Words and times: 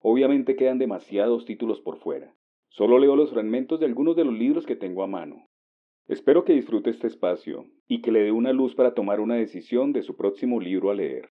Obviamente 0.00 0.54
quedan 0.54 0.78
demasiados 0.78 1.44
títulos 1.44 1.80
por 1.80 1.98
fuera. 1.98 2.32
Solo 2.68 2.98
leo 2.98 3.16
los 3.16 3.30
fragmentos 3.30 3.80
de 3.80 3.86
algunos 3.86 4.14
de 4.14 4.24
los 4.24 4.34
libros 4.34 4.64
que 4.64 4.76
tengo 4.76 5.02
a 5.02 5.08
mano. 5.08 5.48
Espero 6.06 6.44
que 6.44 6.52
disfrute 6.52 6.90
este 6.90 7.08
espacio 7.08 7.66
y 7.88 8.00
que 8.00 8.12
le 8.12 8.22
dé 8.22 8.32
una 8.32 8.52
luz 8.52 8.74
para 8.74 8.94
tomar 8.94 9.20
una 9.20 9.34
decisión 9.34 9.92
de 9.92 10.02
su 10.02 10.16
próximo 10.16 10.60
libro 10.60 10.90
a 10.90 10.94
leer. 10.94 11.30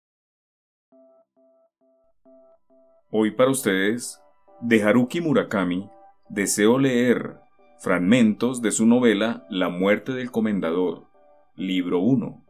Hoy 3.10 3.30
para 3.30 3.50
ustedes, 3.50 4.20
de 4.60 4.82
Haruki 4.82 5.20
Murakami, 5.20 5.88
deseo 6.28 6.78
leer 6.78 7.36
fragmentos 7.78 8.60
de 8.60 8.72
su 8.72 8.86
novela 8.86 9.46
La 9.48 9.68
muerte 9.68 10.12
del 10.12 10.30
comendador, 10.30 11.06
libro 11.54 12.00
1. 12.00 12.44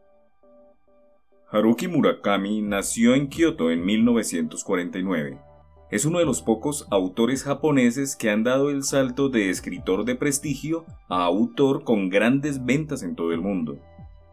Haruki 1.51 1.87
Murakami 1.87 2.61
nació 2.61 3.13
en 3.13 3.29
Kioto 3.29 3.71
en 3.71 3.85
1949 3.85 5.48
es 5.91 6.05
uno 6.05 6.19
de 6.19 6.25
los 6.25 6.41
pocos 6.41 6.87
autores 6.91 7.43
japoneses 7.43 8.15
que 8.15 8.29
han 8.29 8.43
dado 8.43 8.69
el 8.69 8.83
salto 8.83 9.29
de 9.29 9.49
escritor 9.49 10.05
de 10.05 10.15
prestigio 10.15 10.85
a 11.09 11.23
autor 11.25 11.83
con 11.83 12.09
grandes 12.09 12.63
ventas 12.63 13.01
en 13.01 13.15
todo 13.15 13.31
el 13.33 13.41
mundo. 13.41 13.79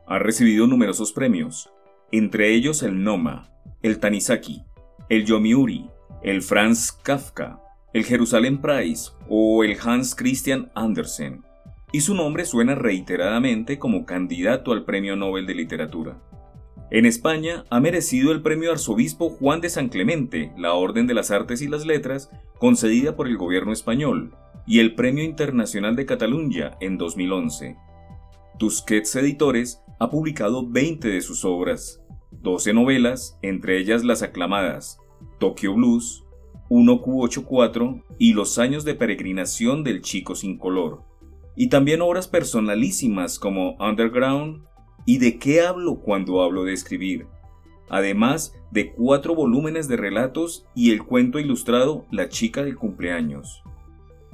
Ha 0.07 0.19
recibido 0.19 0.67
numerosos 0.67 1.13
premios, 1.13 1.71
entre 2.13 2.55
ellos 2.55 2.83
el 2.83 3.03
Noma, 3.03 3.51
el 3.83 3.99
Tanizaki, 3.99 4.63
el 5.09 5.25
Yomiuri, 5.25 5.89
el 6.23 6.43
Franz 6.43 6.93
Kafka, 6.93 7.61
el 7.93 8.05
Jerusalem 8.05 8.61
Prize 8.61 9.13
o 9.29 9.65
el 9.65 9.79
Hans 9.83 10.15
Christian 10.15 10.71
Andersen, 10.75 11.43
y 11.93 12.03
su 12.03 12.15
nombre 12.15 12.45
suena 12.45 12.75
reiteradamente 12.75 13.79
como 13.79 14.05
candidato 14.05 14.73
al 14.73 14.85
Premio 14.85 15.17
Nobel 15.17 15.47
de 15.47 15.55
Literatura. 15.55 16.21
En 16.91 17.05
España 17.05 17.65
ha 17.69 17.81
merecido 17.81 18.31
el 18.31 18.43
premio 18.43 18.71
Arzobispo 18.71 19.29
Juan 19.29 19.61
de 19.61 19.71
San 19.71 19.89
Clemente, 19.89 20.53
la 20.57 20.75
Orden 20.75 21.07
de 21.09 21.15
las 21.15 21.33
Artes 21.33 21.61
y 21.61 21.69
las 21.69 21.85
Letras, 21.85 22.31
concedida 22.59 23.17
por 23.17 23.27
el 23.27 23.37
gobierno 23.37 23.73
español, 23.73 24.35
y 24.67 24.79
el 24.79 24.95
Premio 24.95 25.25
Internacional 25.25 25.97
de 25.97 26.07
Cataluña 26.07 26.77
en 26.81 26.97
2011. 26.97 27.77
Tusquets 28.59 29.17
Editores 29.17 29.83
ha 29.99 30.11
publicado 30.11 30.69
20 30.69 31.09
de 31.09 31.21
sus 31.23 31.45
obras, 31.45 32.03
12 32.31 32.73
novelas, 32.73 33.39
entre 33.43 33.79
ellas 33.79 34.05
las 34.05 34.23
aclamadas 34.23 34.99
Tokyo 35.39 35.75
Blues, 35.75 36.25
1Q84 36.69 38.03
y 38.19 38.33
Los 38.33 38.59
años 38.59 38.85
de 38.85 38.95
peregrinación 38.95 39.85
del 39.85 40.03
chico 40.03 40.35
sin 40.35 40.59
color, 40.59 41.03
y 41.55 41.69
también 41.69 42.01
obras 42.03 42.29
personalísimas 42.29 43.39
como 43.39 43.77
Underground, 43.79 44.65
¿Y 45.09 45.19
de 45.19 45.39
qué 45.39 45.61
hablo 45.61 46.01
cuando 46.01 46.43
hablo 46.43 46.65
de 46.65 46.73
escribir? 46.73 47.29
Además 47.89 48.55
de 48.73 48.93
cuatro 48.93 49.37
volúmenes 49.37 49.87
de 49.87 49.97
relatos 49.97 50.67
y 50.75 50.91
el 50.91 51.05
cuento 51.05 51.39
ilustrado 51.39 52.05
La 52.11 52.29
chica 52.29 52.65
del 52.65 52.77
cumpleaños. 52.77 53.63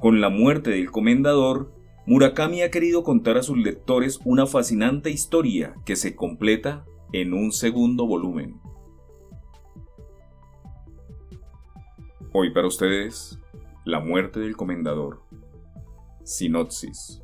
Con 0.01 0.23
la 0.23 0.31
muerte 0.31 0.71
del 0.71 0.91
comendador, 0.91 1.71
Murakami 2.07 2.63
ha 2.63 2.71
querido 2.71 3.05
contar 3.05 3.37
a 3.37 3.43
sus 3.43 3.59
lectores 3.59 4.19
una 4.25 4.47
fascinante 4.47 5.11
historia 5.11 5.75
que 5.85 5.95
se 5.95 6.17
completa 6.17 6.87
en 7.13 7.35
un 7.35 7.53
segundo 7.53 8.07
volumen. 8.07 8.59
Hoy 12.33 12.53
para 12.55 12.67
ustedes, 12.67 13.39
La 13.85 14.01
muerte 14.01 14.41
del 14.41 14.57
comendador. 14.57 15.21
Sinopsis. 16.25 17.22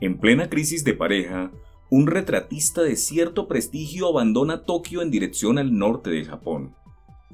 En 0.00 0.18
plena 0.18 0.48
crisis 0.48 0.82
de 0.84 0.94
pareja, 0.94 1.52
un 1.90 2.06
retratista 2.06 2.82
de 2.82 2.96
cierto 2.96 3.48
prestigio 3.48 4.08
abandona 4.08 4.64
Tokio 4.64 5.02
en 5.02 5.10
dirección 5.10 5.58
al 5.58 5.76
norte 5.76 6.08
de 6.08 6.24
Japón. 6.24 6.74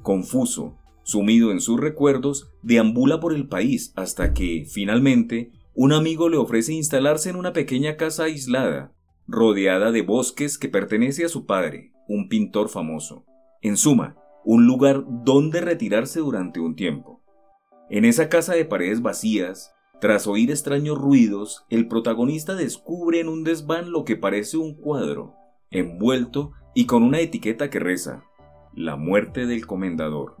Confuso, 0.01 0.77
sumido 1.03 1.51
en 1.51 1.61
sus 1.61 1.79
recuerdos, 1.79 2.51
deambula 2.63 3.21
por 3.21 3.33
el 3.33 3.47
país 3.47 3.93
hasta 3.95 4.33
que, 4.33 4.65
finalmente, 4.69 5.51
un 5.75 5.93
amigo 5.93 6.27
le 6.27 6.37
ofrece 6.37 6.73
instalarse 6.73 7.29
en 7.29 7.37
una 7.37 7.53
pequeña 7.53 7.95
casa 7.95 8.23
aislada, 8.23 8.93
rodeada 9.27 9.91
de 9.91 10.01
bosques 10.01 10.57
que 10.57 10.67
pertenece 10.67 11.23
a 11.23 11.29
su 11.29 11.45
padre, 11.45 11.93
un 12.09 12.27
pintor 12.27 12.67
famoso. 12.67 13.25
En 13.61 13.77
suma, 13.77 14.17
un 14.43 14.65
lugar 14.65 15.05
donde 15.23 15.61
retirarse 15.61 16.19
durante 16.19 16.59
un 16.59 16.75
tiempo. 16.75 17.21
En 17.89 18.03
esa 18.03 18.27
casa 18.27 18.55
de 18.55 18.65
paredes 18.65 19.01
vacías, 19.01 19.73
tras 19.99 20.27
oír 20.27 20.51
extraños 20.51 20.97
ruidos, 20.97 21.65
el 21.69 21.87
protagonista 21.87 22.53
descubre 22.53 23.19
en 23.19 23.27
un 23.27 23.43
desván 23.43 23.91
lo 23.91 24.05
que 24.05 24.15
parece 24.15 24.57
un 24.57 24.75
cuadro, 24.75 25.33
envuelto 25.71 26.51
y 26.75 26.85
con 26.85 27.01
una 27.01 27.19
etiqueta 27.19 27.69
que 27.69 27.79
reza, 27.79 28.23
La 28.75 28.95
muerte 28.95 29.47
del 29.47 29.65
comendador. 29.65 30.35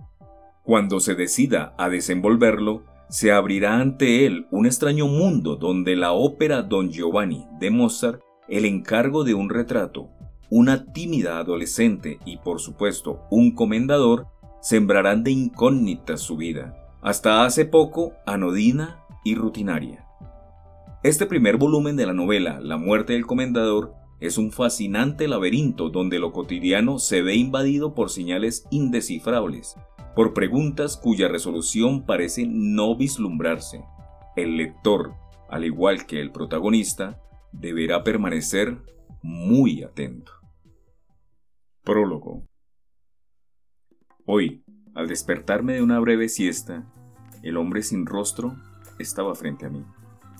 Cuando 0.63 0.99
se 0.99 1.15
decida 1.15 1.73
a 1.79 1.89
desenvolverlo, 1.89 2.83
se 3.09 3.31
abrirá 3.31 3.79
ante 3.79 4.27
él 4.27 4.45
un 4.51 4.67
extraño 4.67 5.07
mundo 5.07 5.55
donde 5.55 5.95
la 5.95 6.11
ópera 6.11 6.61
Don 6.61 6.91
Giovanni 6.91 7.47
de 7.59 7.71
Mozart, 7.71 8.21
el 8.47 8.65
encargo 8.65 9.23
de 9.23 9.33
un 9.33 9.49
retrato, 9.49 10.09
una 10.51 10.85
tímida 10.93 11.39
adolescente 11.39 12.19
y 12.25 12.37
por 12.37 12.59
supuesto 12.59 13.21
un 13.31 13.55
comendador 13.55 14.27
sembrarán 14.61 15.23
de 15.23 15.31
incógnitas 15.31 16.21
su 16.21 16.37
vida. 16.37 16.75
Hasta 17.01 17.43
hace 17.43 17.65
poco, 17.65 18.13
anodina 18.25 19.06
rutinaria. 19.35 20.05
Este 21.03 21.25
primer 21.25 21.57
volumen 21.57 21.95
de 21.95 22.05
la 22.05 22.13
novela, 22.13 22.59
La 22.59 22.77
muerte 22.77 23.13
del 23.13 23.25
comendador, 23.25 23.93
es 24.19 24.37
un 24.37 24.51
fascinante 24.51 25.27
laberinto 25.27 25.89
donde 25.89 26.19
lo 26.19 26.31
cotidiano 26.31 26.97
se 26.97 27.21
ve 27.21 27.35
invadido 27.35 27.93
por 27.93 28.09
señales 28.09 28.65
indescifrables, 28.71 29.75
por 30.15 30.33
preguntas 30.33 30.97
cuya 30.97 31.27
resolución 31.27 32.05
parece 32.05 32.47
no 32.47 32.95
vislumbrarse. 32.97 33.83
El 34.35 34.57
lector, 34.57 35.13
al 35.49 35.65
igual 35.65 36.07
que 36.07 36.19
el 36.19 36.31
protagonista, 36.31 37.21
deberá 37.51 38.03
permanecer 38.03 38.79
muy 39.21 39.83
atento. 39.83 40.31
Prólogo. 41.83 42.43
Hoy, 44.25 44.63
al 44.95 45.07
despertarme 45.07 45.73
de 45.73 45.83
una 45.83 45.99
breve 45.99 46.27
siesta, 46.27 46.91
el 47.43 47.55
hombre 47.55 47.83
sin 47.83 48.05
rostro 48.05 48.57
estaba 48.99 49.35
frente 49.35 49.65
a 49.65 49.69
mí. 49.69 49.83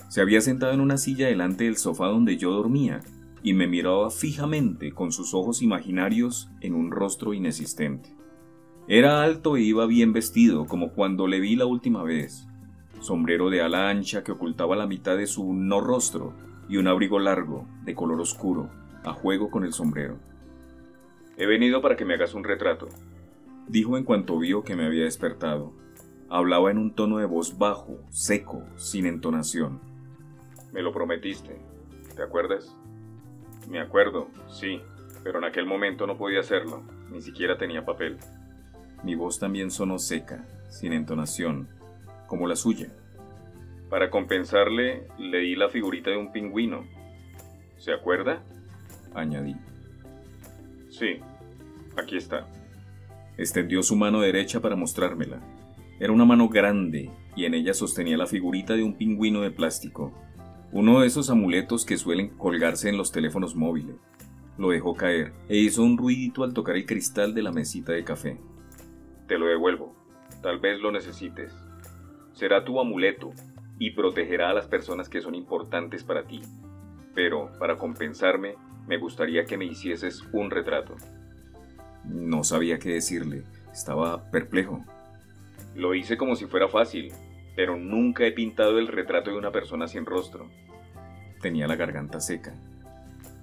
Se 0.09 0.21
había 0.21 0.41
sentado 0.41 0.73
en 0.73 0.81
una 0.81 0.97
silla 0.97 1.27
delante 1.27 1.65
del 1.65 1.77
sofá 1.77 2.07
donde 2.07 2.37
yo 2.37 2.51
dormía 2.51 3.01
y 3.43 3.53
me 3.53 3.67
miraba 3.67 4.09
fijamente 4.09 4.91
con 4.91 5.11
sus 5.11 5.33
ojos 5.33 5.61
imaginarios 5.61 6.49
en 6.61 6.75
un 6.75 6.91
rostro 6.91 7.33
inexistente. 7.33 8.15
Era 8.87 9.21
alto 9.21 9.57
e 9.57 9.61
iba 9.61 9.85
bien 9.85 10.13
vestido 10.13 10.65
como 10.65 10.93
cuando 10.93 11.27
le 11.27 11.39
vi 11.39 11.55
la 11.55 11.65
última 11.65 12.03
vez. 12.03 12.47
Sombrero 13.01 13.49
de 13.49 13.61
ala 13.61 13.89
ancha 13.89 14.23
que 14.23 14.31
ocultaba 14.31 14.75
la 14.75 14.87
mitad 14.87 15.17
de 15.17 15.27
su 15.27 15.53
no 15.53 15.81
rostro 15.81 16.33
y 16.69 16.77
un 16.77 16.87
abrigo 16.87 17.19
largo, 17.19 17.67
de 17.83 17.95
color 17.95 18.19
oscuro, 18.21 18.69
a 19.03 19.13
juego 19.13 19.49
con 19.49 19.63
el 19.63 19.73
sombrero. 19.73 20.17
He 21.37 21.45
venido 21.45 21.81
para 21.81 21.95
que 21.95 22.05
me 22.05 22.15
hagas 22.15 22.33
un 22.33 22.43
retrato, 22.43 22.87
dijo 23.67 23.97
en 23.97 24.03
cuanto 24.03 24.39
vio 24.39 24.63
que 24.63 24.75
me 24.75 24.85
había 24.85 25.03
despertado. 25.03 25.73
Hablaba 26.29 26.71
en 26.71 26.77
un 26.77 26.93
tono 26.93 27.19
de 27.19 27.25
voz 27.25 27.57
bajo, 27.57 27.99
seco, 28.09 28.63
sin 28.75 29.05
entonación. 29.05 29.79
Me 30.73 30.81
lo 30.81 30.91
prometiste, 30.91 31.57
¿te 32.15 32.21
acuerdas? 32.21 32.75
Me 33.69 33.79
acuerdo, 33.79 34.27
sí, 34.49 34.81
pero 35.23 35.39
en 35.39 35.45
aquel 35.45 35.65
momento 35.65 36.05
no 36.05 36.17
podía 36.17 36.41
hacerlo, 36.41 36.83
ni 37.09 37.21
siquiera 37.21 37.57
tenía 37.57 37.85
papel. 37.85 38.17
Mi 39.03 39.15
voz 39.15 39.39
también 39.39 39.71
sonó 39.71 39.99
seca, 39.99 40.45
sin 40.69 40.91
entonación, 40.91 41.69
como 42.27 42.45
la 42.47 42.57
suya. 42.57 42.89
Para 43.89 44.09
compensarle, 44.09 45.07
le 45.17 45.39
di 45.39 45.55
la 45.55 45.69
figurita 45.69 46.09
de 46.09 46.17
un 46.17 46.33
pingüino. 46.33 46.85
¿Se 47.77 47.93
acuerda? 47.93 48.43
Añadí. 49.13 49.55
Sí, 50.89 51.19
aquí 51.95 52.17
está. 52.17 52.47
Extendió 53.37 53.81
su 53.81 53.95
mano 53.95 54.19
derecha 54.19 54.59
para 54.59 54.75
mostrármela. 54.75 55.39
Era 55.99 56.13
una 56.13 56.25
mano 56.25 56.49
grande 56.49 57.09
y 57.35 57.45
en 57.45 57.53
ella 57.53 57.73
sostenía 57.73 58.17
la 58.17 58.27
figurita 58.27 58.75
de 58.75 58.83
un 58.83 58.97
pingüino 58.97 59.41
de 59.41 59.51
plástico, 59.51 60.13
uno 60.71 61.01
de 61.01 61.07
esos 61.07 61.29
amuletos 61.29 61.85
que 61.85 61.97
suelen 61.97 62.29
colgarse 62.37 62.89
en 62.89 62.97
los 62.97 63.11
teléfonos 63.11 63.55
móviles. 63.55 63.95
Lo 64.57 64.69
dejó 64.69 64.95
caer 64.95 65.33
e 65.49 65.57
hizo 65.57 65.83
un 65.83 65.97
ruidito 65.97 66.43
al 66.43 66.53
tocar 66.53 66.75
el 66.75 66.85
cristal 66.85 67.33
de 67.33 67.43
la 67.43 67.51
mesita 67.51 67.93
de 67.93 68.03
café. 68.03 68.37
Te 69.27 69.37
lo 69.37 69.45
devuelvo, 69.45 69.97
Tal 70.41 70.59
vez 70.59 70.79
lo 70.79 70.91
necesites. 70.91 71.53
Será 72.33 72.63
tu 72.63 72.79
amuleto 72.79 73.31
y 73.79 73.91
protegerá 73.91 74.51
a 74.51 74.53
las 74.53 74.67
personas 74.67 75.09
que 75.09 75.21
son 75.21 75.35
importantes 75.35 76.03
para 76.03 76.23
ti. 76.23 76.41
Pero, 77.15 77.51
para 77.59 77.77
compensarme, 77.77 78.55
me 78.87 78.97
gustaría 78.97 79.45
que 79.45 79.57
me 79.57 79.65
hicieses 79.65 80.23
un 80.33 80.51
retrato. 80.51 80.95
No 82.05 82.43
sabía 82.43 82.77
qué 82.77 82.89
decirle. 82.89 83.43
Estaba 83.73 84.29
perplejo. 84.29 84.83
Lo 85.77 85.93
hice 85.93 86.17
como 86.17 86.35
si 86.35 86.47
fuera 86.47 86.67
fácil, 86.67 87.13
pero 87.55 87.77
nunca 87.77 88.25
he 88.25 88.31
pintado 88.31 88.79
el 88.79 88.87
retrato 88.87 89.29
de 89.29 89.37
una 89.37 89.51
persona 89.51 89.87
sin 89.87 90.07
rostro. 90.07 90.49
Tenía 91.39 91.67
la 91.67 91.75
garganta 91.75 92.19
seca. 92.19 92.55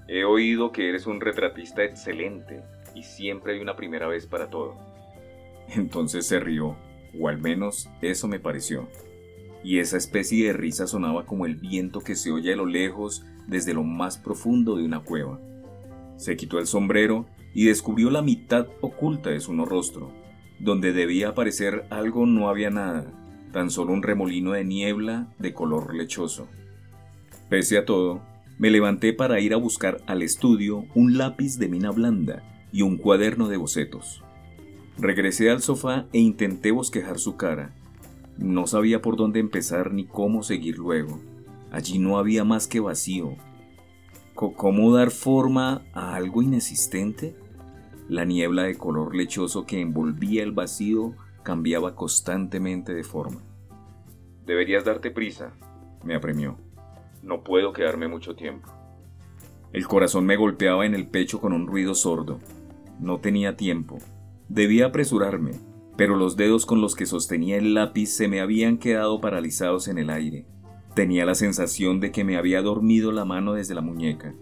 He 0.08 0.24
oído 0.24 0.72
que 0.72 0.88
eres 0.88 1.06
un 1.06 1.20
retratista 1.20 1.84
excelente 1.84 2.60
y 2.92 3.04
siempre 3.04 3.52
hay 3.52 3.60
una 3.60 3.76
primera 3.76 4.08
vez 4.08 4.26
para 4.26 4.50
todo. 4.50 4.74
Entonces 5.76 6.26
se 6.26 6.40
rió, 6.40 6.74
o 7.20 7.28
al 7.28 7.38
menos 7.38 7.88
eso 8.02 8.26
me 8.26 8.40
pareció. 8.40 8.88
Y 9.62 9.78
esa 9.78 9.96
especie 9.96 10.48
de 10.48 10.54
risa 10.54 10.88
sonaba 10.88 11.26
como 11.26 11.46
el 11.46 11.54
viento 11.54 12.00
que 12.00 12.16
se 12.16 12.32
oye 12.32 12.52
a 12.52 12.56
lo 12.56 12.66
lejos 12.66 13.24
desde 13.46 13.74
lo 13.74 13.84
más 13.84 14.18
profundo 14.18 14.74
de 14.74 14.84
una 14.84 15.04
cueva. 15.04 15.38
Se 16.16 16.36
quitó 16.36 16.58
el 16.58 16.66
sombrero 16.66 17.26
y 17.54 17.66
descubrió 17.66 18.10
la 18.10 18.22
mitad 18.22 18.66
oculta 18.80 19.30
de 19.30 19.38
su 19.38 19.54
no 19.54 19.66
rostro. 19.66 20.23
Donde 20.58 20.92
debía 20.92 21.30
aparecer 21.30 21.84
algo 21.90 22.26
no 22.26 22.48
había 22.48 22.70
nada, 22.70 23.06
tan 23.52 23.70
solo 23.70 23.92
un 23.92 24.02
remolino 24.02 24.52
de 24.52 24.64
niebla 24.64 25.32
de 25.38 25.52
color 25.52 25.94
lechoso. 25.94 26.48
Pese 27.48 27.78
a 27.78 27.84
todo, 27.84 28.22
me 28.58 28.70
levanté 28.70 29.12
para 29.12 29.40
ir 29.40 29.52
a 29.52 29.58
buscar 29.58 30.00
al 30.06 30.22
estudio 30.22 30.86
un 30.94 31.18
lápiz 31.18 31.58
de 31.58 31.68
mina 31.68 31.90
blanda 31.90 32.42
y 32.72 32.82
un 32.82 32.96
cuaderno 32.96 33.48
de 33.48 33.56
bocetos. 33.56 34.22
Regresé 34.96 35.50
al 35.50 35.60
sofá 35.60 36.06
e 36.12 36.20
intenté 36.20 36.70
bosquejar 36.70 37.18
su 37.18 37.36
cara. 37.36 37.74
No 38.38 38.66
sabía 38.66 39.02
por 39.02 39.16
dónde 39.16 39.40
empezar 39.40 39.92
ni 39.92 40.04
cómo 40.04 40.42
seguir 40.42 40.78
luego. 40.78 41.20
Allí 41.72 41.98
no 41.98 42.18
había 42.18 42.44
más 42.44 42.68
que 42.68 42.80
vacío. 42.80 43.36
¿Cómo 44.34 44.92
dar 44.94 45.10
forma 45.10 45.82
a 45.92 46.14
algo 46.14 46.42
inexistente? 46.42 47.36
La 48.08 48.24
niebla 48.24 48.64
de 48.64 48.76
color 48.76 49.14
lechoso 49.14 49.64
que 49.64 49.80
envolvía 49.80 50.42
el 50.42 50.52
vacío 50.52 51.14
cambiaba 51.42 51.94
constantemente 51.94 52.92
de 52.92 53.04
forma. 53.04 53.40
Deberías 54.44 54.84
darte 54.84 55.10
prisa, 55.10 55.54
me 56.04 56.14
apremió. 56.14 56.58
No 57.22 57.42
puedo 57.42 57.72
quedarme 57.72 58.08
mucho 58.08 58.36
tiempo. 58.36 58.68
El 59.72 59.86
corazón 59.86 60.26
me 60.26 60.36
golpeaba 60.36 60.84
en 60.84 60.94
el 60.94 61.06
pecho 61.06 61.40
con 61.40 61.52
un 61.52 61.66
ruido 61.66 61.94
sordo. 61.94 62.38
No 63.00 63.18
tenía 63.20 63.56
tiempo. 63.56 63.98
Debía 64.48 64.86
apresurarme, 64.86 65.52
pero 65.96 66.14
los 66.16 66.36
dedos 66.36 66.66
con 66.66 66.80
los 66.80 66.94
que 66.94 67.06
sostenía 67.06 67.56
el 67.56 67.72
lápiz 67.74 68.08
se 68.08 68.28
me 68.28 68.40
habían 68.40 68.76
quedado 68.76 69.20
paralizados 69.20 69.88
en 69.88 69.98
el 69.98 70.10
aire. 70.10 70.46
Tenía 70.94 71.24
la 71.24 71.34
sensación 71.34 72.00
de 72.00 72.12
que 72.12 72.22
me 72.22 72.36
había 72.36 72.62
dormido 72.62 73.10
la 73.10 73.24
mano 73.24 73.54
desde 73.54 73.74
la 73.74 73.80
muñeca. 73.80 74.34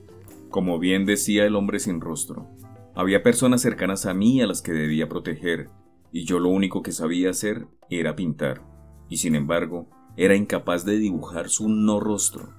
Como 0.51 0.79
bien 0.79 1.07
decía 1.07 1.47
el 1.47 1.57
hombre 1.57 1.79
sin 1.79 2.01
rostro, 2.01 2.47
había 2.95 3.23
personas 3.23 3.63
cercanas 3.63 4.07
a 4.07 4.15
mí 4.15 4.41
a 4.43 4.47
las 4.47 4.63
que 4.63 4.73
debía 4.73 5.09
proteger, 5.09 5.71
y 6.13 6.25
yo 6.25 6.39
lo 6.39 6.51
único 6.51 6.83
que 6.83 6.93
sabía 6.93 7.31
hacer 7.31 7.67
era 7.91 8.17
pintar, 8.17 8.63
y 9.09 9.17
sin 9.17 9.35
embargo, 9.35 9.89
era 10.17 10.35
incapaz 10.35 10.85
de 10.85 10.99
dibujar 10.99 11.49
su 11.49 11.69
no 11.69 12.01
rostro. 12.01 12.51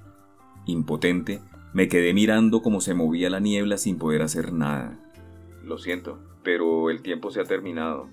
Impotente, 0.66 1.42
me 1.74 1.88
quedé 1.88 2.14
mirando 2.14 2.62
cómo 2.62 2.82
se 2.82 2.94
movía 2.94 3.30
la 3.30 3.40
niebla 3.40 3.78
sin 3.78 3.98
poder 3.98 4.22
hacer 4.22 4.54
nada. 4.54 5.00
Lo 5.64 5.78
siento, 5.78 6.20
pero 6.44 6.90
el 6.90 7.02
tiempo 7.02 7.32
se 7.32 7.42
ha 7.42 7.46
terminado, 7.46 8.10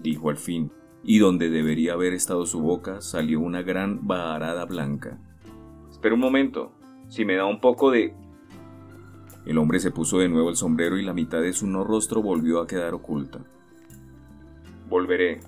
dijo 0.00 0.30
al 0.30 0.36
fin, 0.36 0.72
y 1.02 1.18
donde 1.18 1.50
debería 1.50 1.94
haber 1.94 2.12
estado 2.12 2.46
su 2.46 2.60
boca 2.60 3.00
salió 3.00 3.40
una 3.40 3.62
gran 3.62 4.06
baharada 4.06 4.64
blanca. 4.66 5.18
Espera 5.90 6.14
un 6.14 6.20
momento, 6.20 6.72
si 7.08 7.24
me 7.24 7.34
da 7.34 7.46
un 7.46 7.60
poco 7.60 7.90
de 7.90 8.14
el 9.46 9.58
hombre 9.58 9.80
se 9.80 9.90
puso 9.90 10.18
de 10.18 10.28
nuevo 10.28 10.50
el 10.50 10.56
sombrero 10.56 10.98
y 10.98 11.02
la 11.02 11.14
mitad 11.14 11.40
de 11.40 11.52
su 11.52 11.66
no 11.66 11.84
rostro 11.84 12.22
volvió 12.22 12.60
a 12.60 12.66
quedar 12.66 12.94
oculta. 12.94 13.40
Volveré. 14.88 15.40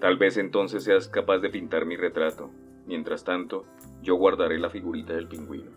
Tal 0.00 0.18
vez 0.18 0.36
entonces 0.36 0.84
seas 0.84 1.08
capaz 1.08 1.38
de 1.38 1.50
pintar 1.50 1.86
mi 1.86 1.96
retrato. 1.96 2.50
Mientras 2.86 3.22
tanto, 3.22 3.64
yo 4.02 4.16
guardaré 4.16 4.58
la 4.58 4.70
figurita 4.70 5.12
del 5.12 5.28
pingüino. 5.28 5.70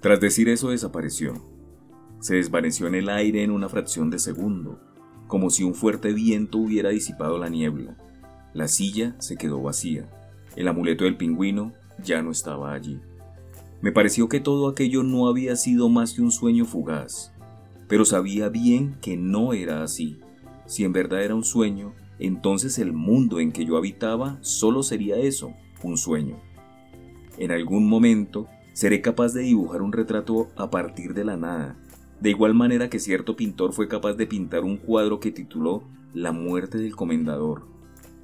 Tras 0.00 0.20
decir 0.20 0.48
eso 0.48 0.70
desapareció. 0.70 1.34
Se 2.20 2.36
desvaneció 2.36 2.86
en 2.86 2.94
el 2.94 3.08
aire 3.08 3.42
en 3.42 3.50
una 3.50 3.68
fracción 3.68 4.10
de 4.10 4.18
segundo, 4.18 4.78
como 5.26 5.50
si 5.50 5.64
un 5.64 5.74
fuerte 5.74 6.12
viento 6.12 6.58
hubiera 6.58 6.90
disipado 6.90 7.38
la 7.38 7.48
niebla. 7.48 7.96
La 8.52 8.68
silla 8.68 9.16
se 9.18 9.36
quedó 9.36 9.60
vacía. 9.60 10.08
El 10.54 10.68
amuleto 10.68 11.04
del 11.04 11.16
pingüino 11.16 11.72
ya 12.02 12.22
no 12.22 12.30
estaba 12.30 12.72
allí. 12.72 13.00
Me 13.84 13.92
pareció 13.92 14.30
que 14.30 14.40
todo 14.40 14.68
aquello 14.68 15.02
no 15.02 15.28
había 15.28 15.56
sido 15.56 15.90
más 15.90 16.14
que 16.14 16.22
un 16.22 16.30
sueño 16.30 16.64
fugaz, 16.64 17.34
pero 17.86 18.06
sabía 18.06 18.48
bien 18.48 18.96
que 19.02 19.18
no 19.18 19.52
era 19.52 19.82
así. 19.82 20.20
Si 20.64 20.84
en 20.84 20.94
verdad 20.94 21.22
era 21.22 21.34
un 21.34 21.44
sueño, 21.44 21.92
entonces 22.18 22.78
el 22.78 22.94
mundo 22.94 23.40
en 23.40 23.52
que 23.52 23.66
yo 23.66 23.76
habitaba 23.76 24.38
solo 24.40 24.82
sería 24.82 25.16
eso, 25.16 25.52
un 25.82 25.98
sueño. 25.98 26.40
En 27.36 27.50
algún 27.50 27.86
momento 27.86 28.48
seré 28.72 29.02
capaz 29.02 29.34
de 29.34 29.42
dibujar 29.42 29.82
un 29.82 29.92
retrato 29.92 30.48
a 30.56 30.70
partir 30.70 31.12
de 31.12 31.26
la 31.26 31.36
nada, 31.36 31.76
de 32.22 32.30
igual 32.30 32.54
manera 32.54 32.88
que 32.88 32.98
cierto 32.98 33.36
pintor 33.36 33.74
fue 33.74 33.86
capaz 33.86 34.14
de 34.14 34.26
pintar 34.26 34.64
un 34.64 34.78
cuadro 34.78 35.20
que 35.20 35.30
tituló 35.30 35.82
La 36.14 36.32
muerte 36.32 36.78
del 36.78 36.96
comendador. 36.96 37.66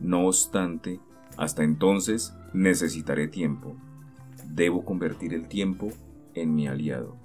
No 0.01 0.27
obstante, 0.27 1.01
hasta 1.37 1.65
entonces 1.65 2.33
necesitaré 2.55 3.29
tiempo 3.29 3.77
debo 4.55 4.85
convertir 4.85 5.35
el 5.35 5.49
tiempo 5.49 5.89
en 6.35 6.55
mi 6.55 6.67
aliado. 6.67 7.17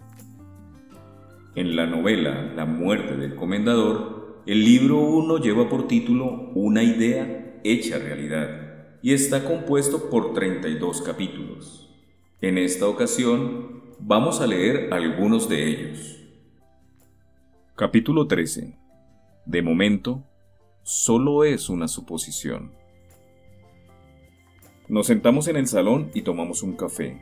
En 1.56 1.76
la 1.76 1.86
novela 1.86 2.54
La 2.56 2.66
muerte 2.66 3.16
del 3.16 3.36
comendador, 3.36 4.42
el 4.46 4.64
libro 4.64 5.00
1 5.00 5.38
lleva 5.40 5.70
por 5.70 5.88
título 5.88 6.52
Una 6.54 6.84
idea 6.84 7.62
hecha 7.64 7.98
realidad 7.98 9.00
y 9.02 9.14
está 9.14 9.46
compuesto 9.46 10.10
por 10.10 10.34
32 10.34 11.02
capítulos. 11.02 11.90
En 12.42 12.58
esta 12.58 12.88
ocasión 12.88 13.82
vamos 14.00 14.42
a 14.42 14.48
leer 14.48 14.94
algunos 14.94 15.48
de 15.50 15.68
ellos. 15.68 16.22
Capítulo 17.76 18.28
13. 18.28 18.78
De 19.46 19.62
momento, 19.62 20.24
solo 20.84 21.44
es 21.44 21.70
una 21.70 21.88
suposición. 21.88 22.72
Nos 24.88 25.08
sentamos 25.08 25.48
en 25.48 25.58
el 25.58 25.68
salón 25.68 26.12
y 26.14 26.22
tomamos 26.22 26.62
un 26.62 26.74
café. 26.74 27.18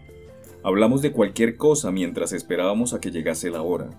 Hablamos 0.64 1.02
de 1.02 1.14
cualquier 1.14 1.56
cosa 1.56 1.92
mientras 1.92 2.34
esperábamos 2.34 2.94
a 2.94 3.00
que 3.00 3.10
llegase 3.10 3.50
la 3.50 3.62
hora. 3.62 3.90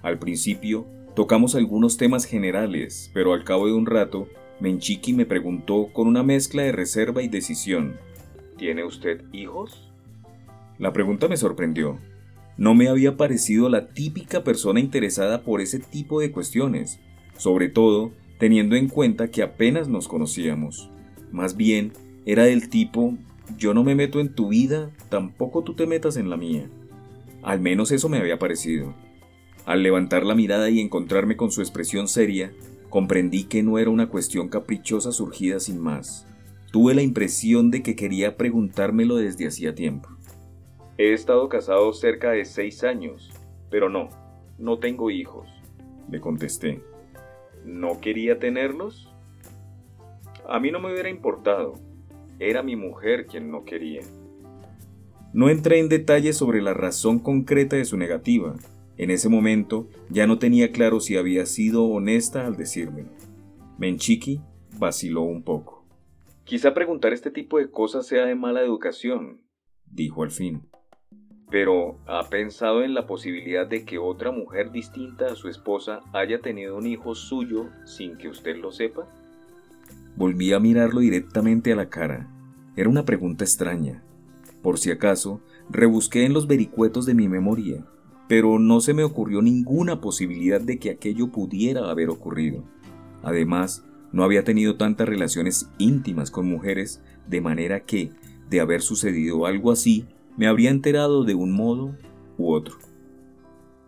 Al 0.00 0.20
principio, 0.20 0.86
tocamos 1.16 1.56
algunos 1.56 1.96
temas 1.96 2.24
generales, 2.24 3.10
pero 3.12 3.32
al 3.32 3.42
cabo 3.42 3.66
de 3.66 3.72
un 3.72 3.86
rato, 3.86 4.28
Menchiki 4.60 5.12
me 5.12 5.26
preguntó 5.26 5.88
con 5.92 6.06
una 6.06 6.22
mezcla 6.22 6.62
de 6.62 6.70
reserva 6.70 7.20
y 7.22 7.28
decisión. 7.28 7.96
¿Tiene 8.56 8.84
usted 8.84 9.24
hijos? 9.32 9.90
La 10.78 10.92
pregunta 10.92 11.26
me 11.26 11.36
sorprendió. 11.36 11.98
No 12.56 12.74
me 12.74 12.88
había 12.88 13.16
parecido 13.16 13.68
la 13.68 13.88
típica 13.88 14.44
persona 14.44 14.78
interesada 14.78 15.42
por 15.42 15.60
ese 15.60 15.80
tipo 15.80 16.20
de 16.20 16.30
cuestiones, 16.30 17.00
sobre 17.36 17.68
todo 17.68 18.12
teniendo 18.38 18.76
en 18.76 18.88
cuenta 18.88 19.32
que 19.32 19.42
apenas 19.42 19.88
nos 19.88 20.06
conocíamos. 20.06 20.90
Más 21.32 21.56
bien, 21.56 21.92
era 22.26 22.44
del 22.44 22.68
tipo, 22.68 23.16
yo 23.56 23.74
no 23.74 23.84
me 23.84 23.94
meto 23.94 24.20
en 24.20 24.34
tu 24.34 24.48
vida, 24.48 24.90
tampoco 25.08 25.62
tú 25.64 25.74
te 25.74 25.86
metas 25.86 26.16
en 26.16 26.30
la 26.30 26.36
mía. 26.36 26.68
Al 27.42 27.60
menos 27.60 27.90
eso 27.90 28.08
me 28.08 28.18
había 28.18 28.38
parecido. 28.38 28.94
Al 29.64 29.82
levantar 29.82 30.24
la 30.24 30.34
mirada 30.34 30.68
y 30.70 30.80
encontrarme 30.80 31.36
con 31.36 31.50
su 31.50 31.60
expresión 31.60 32.08
seria, 32.08 32.52
comprendí 32.88 33.44
que 33.44 33.62
no 33.62 33.78
era 33.78 33.90
una 33.90 34.08
cuestión 34.08 34.48
caprichosa 34.48 35.12
surgida 35.12 35.60
sin 35.60 35.78
más. 35.78 36.26
Tuve 36.72 36.94
la 36.94 37.02
impresión 37.02 37.70
de 37.70 37.82
que 37.82 37.96
quería 37.96 38.36
preguntármelo 38.36 39.16
desde 39.16 39.46
hacía 39.46 39.74
tiempo. 39.74 40.08
He 40.98 41.12
estado 41.12 41.48
casado 41.48 41.92
cerca 41.92 42.30
de 42.30 42.44
seis 42.44 42.84
años, 42.84 43.30
pero 43.70 43.88
no, 43.88 44.08
no 44.58 44.78
tengo 44.78 45.10
hijos. 45.10 45.48
Le 46.10 46.20
contesté. 46.20 46.82
¿No 47.64 48.00
quería 48.00 48.38
tenerlos? 48.38 49.08
A 50.48 50.60
mí 50.60 50.70
no 50.70 50.80
me 50.80 50.92
hubiera 50.92 51.08
importado, 51.08 51.74
era 52.40 52.62
mi 52.62 52.74
mujer 52.74 53.26
quien 53.26 53.50
no 53.50 53.64
quería. 53.64 54.00
No 55.32 55.48
entré 55.48 55.78
en 55.78 55.88
detalles 55.88 56.36
sobre 56.36 56.60
la 56.60 56.74
razón 56.74 57.20
concreta 57.20 57.76
de 57.76 57.84
su 57.84 57.96
negativa. 57.96 58.56
En 58.96 59.10
ese 59.10 59.28
momento 59.28 59.86
ya 60.08 60.26
no 60.26 60.38
tenía 60.38 60.72
claro 60.72 60.98
si 60.98 61.16
había 61.16 61.46
sido 61.46 61.84
honesta 61.84 62.46
al 62.46 62.56
decírmelo. 62.56 63.10
Menchiki 63.78 64.40
vaciló 64.78 65.22
un 65.22 65.42
poco. 65.42 65.84
Quizá 66.44 66.74
preguntar 66.74 67.12
este 67.12 67.30
tipo 67.30 67.58
de 67.58 67.70
cosas 67.70 68.06
sea 68.06 68.26
de 68.26 68.34
mala 68.34 68.60
educación, 68.60 69.40
dijo 69.86 70.24
al 70.24 70.30
fin. 70.30 70.62
Pero, 71.50 71.98
¿ha 72.06 72.28
pensado 72.28 72.84
en 72.84 72.94
la 72.94 73.06
posibilidad 73.06 73.66
de 73.66 73.84
que 73.84 73.98
otra 73.98 74.30
mujer 74.30 74.70
distinta 74.70 75.26
a 75.26 75.34
su 75.34 75.48
esposa 75.48 76.00
haya 76.12 76.40
tenido 76.40 76.76
un 76.76 76.86
hijo 76.86 77.14
suyo 77.14 77.68
sin 77.84 78.16
que 78.16 78.28
usted 78.28 78.56
lo 78.56 78.70
sepa? 78.70 79.08
Volví 80.20 80.52
a 80.52 80.60
mirarlo 80.60 81.00
directamente 81.00 81.72
a 81.72 81.76
la 81.76 81.88
cara. 81.88 82.28
Era 82.76 82.90
una 82.90 83.06
pregunta 83.06 83.42
extraña. 83.42 84.04
Por 84.60 84.78
si 84.78 84.90
acaso, 84.90 85.40
rebusqué 85.70 86.26
en 86.26 86.34
los 86.34 86.46
vericuetos 86.46 87.06
de 87.06 87.14
mi 87.14 87.26
memoria, 87.26 87.86
pero 88.28 88.58
no 88.58 88.82
se 88.82 88.92
me 88.92 89.02
ocurrió 89.02 89.40
ninguna 89.40 90.02
posibilidad 90.02 90.60
de 90.60 90.78
que 90.78 90.90
aquello 90.90 91.28
pudiera 91.28 91.90
haber 91.90 92.10
ocurrido. 92.10 92.64
Además, 93.22 93.82
no 94.12 94.22
había 94.22 94.44
tenido 94.44 94.76
tantas 94.76 95.08
relaciones 95.08 95.70
íntimas 95.78 96.30
con 96.30 96.46
mujeres, 96.46 97.02
de 97.26 97.40
manera 97.40 97.86
que, 97.86 98.10
de 98.50 98.60
haber 98.60 98.82
sucedido 98.82 99.46
algo 99.46 99.70
así, 99.70 100.04
me 100.36 100.48
habría 100.48 100.68
enterado 100.68 101.24
de 101.24 101.34
un 101.34 101.50
modo 101.50 101.96
u 102.36 102.52
otro. 102.52 102.76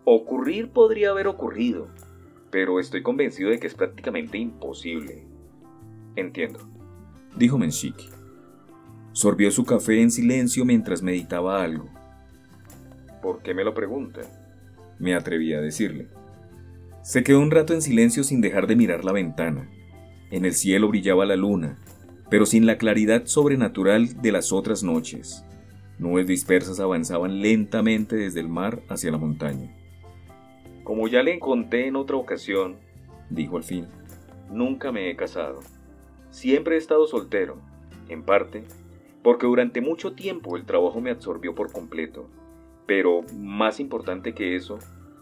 Ocurrir 0.03 0.71
podría 0.71 1.11
haber 1.11 1.27
ocurrido, 1.27 1.89
pero 2.49 2.79
estoy 2.79 3.03
convencido 3.03 3.51
de 3.51 3.59
que 3.59 3.67
es 3.67 3.75
prácticamente 3.75 4.39
imposible. 4.39 5.31
Entiendo, 6.15 6.59
dijo 7.35 7.57
Menshiki. 7.57 8.09
Sorbió 9.13 9.51
su 9.51 9.65
café 9.65 10.01
en 10.01 10.11
silencio 10.11 10.65
mientras 10.65 11.01
meditaba 11.01 11.63
algo. 11.63 11.89
¿Por 13.21 13.41
qué 13.41 13.53
me 13.53 13.63
lo 13.63 13.73
pregunta? 13.73 14.21
Me 14.99 15.15
atreví 15.15 15.53
a 15.53 15.61
decirle. 15.61 16.07
Se 17.03 17.23
quedó 17.23 17.39
un 17.39 17.51
rato 17.51 17.73
en 17.73 17.81
silencio 17.81 18.23
sin 18.23 18.41
dejar 18.41 18.67
de 18.67 18.75
mirar 18.75 19.05
la 19.05 19.11
ventana. 19.11 19.69
En 20.31 20.45
el 20.45 20.53
cielo 20.53 20.87
brillaba 20.87 21.25
la 21.25 21.35
luna, 21.35 21.77
pero 22.29 22.45
sin 22.45 22.65
la 22.65 22.77
claridad 22.77 23.25
sobrenatural 23.25 24.21
de 24.21 24.31
las 24.31 24.51
otras 24.51 24.83
noches. 24.83 25.45
Nubes 25.99 26.25
dispersas 26.27 26.79
avanzaban 26.79 27.41
lentamente 27.41 28.15
desde 28.15 28.39
el 28.39 28.49
mar 28.49 28.81
hacia 28.89 29.11
la 29.11 29.17
montaña. 29.17 29.75
Como 30.83 31.07
ya 31.07 31.23
le 31.23 31.39
conté 31.39 31.87
en 31.87 31.95
otra 31.95 32.17
ocasión, 32.17 32.77
dijo 33.29 33.57
al 33.57 33.63
fin, 33.63 33.87
nunca 34.51 34.91
me 34.91 35.09
he 35.09 35.15
casado. 35.15 35.59
Siempre 36.33 36.73
he 36.73 36.77
estado 36.79 37.05
soltero, 37.05 37.57
en 38.09 38.23
parte, 38.23 38.63
porque 39.21 39.45
durante 39.45 39.81
mucho 39.81 40.13
tiempo 40.13 40.57
el 40.57 40.65
trabajo 40.65 40.99
me 40.99 41.11
absorbió 41.11 41.53
por 41.53 41.71
completo. 41.71 42.27
Pero 42.87 43.21
más 43.37 43.79
importante 43.79 44.33
que 44.33 44.55
eso, 44.55 44.79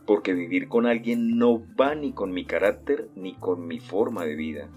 porque 0.08 0.34
vivir 0.34 0.70
con 0.70 0.86
alguien 0.86 1.38
no 1.38 1.62
va 1.76 1.96
ni 1.96 2.14
con 2.14 2.32
mi 2.32 2.46
carácter 2.46 3.10
ni 3.18 3.34
con 3.34 3.68
mi 3.68 3.82
forma 3.82 4.24
de 4.24 4.38
vida. 4.38 4.70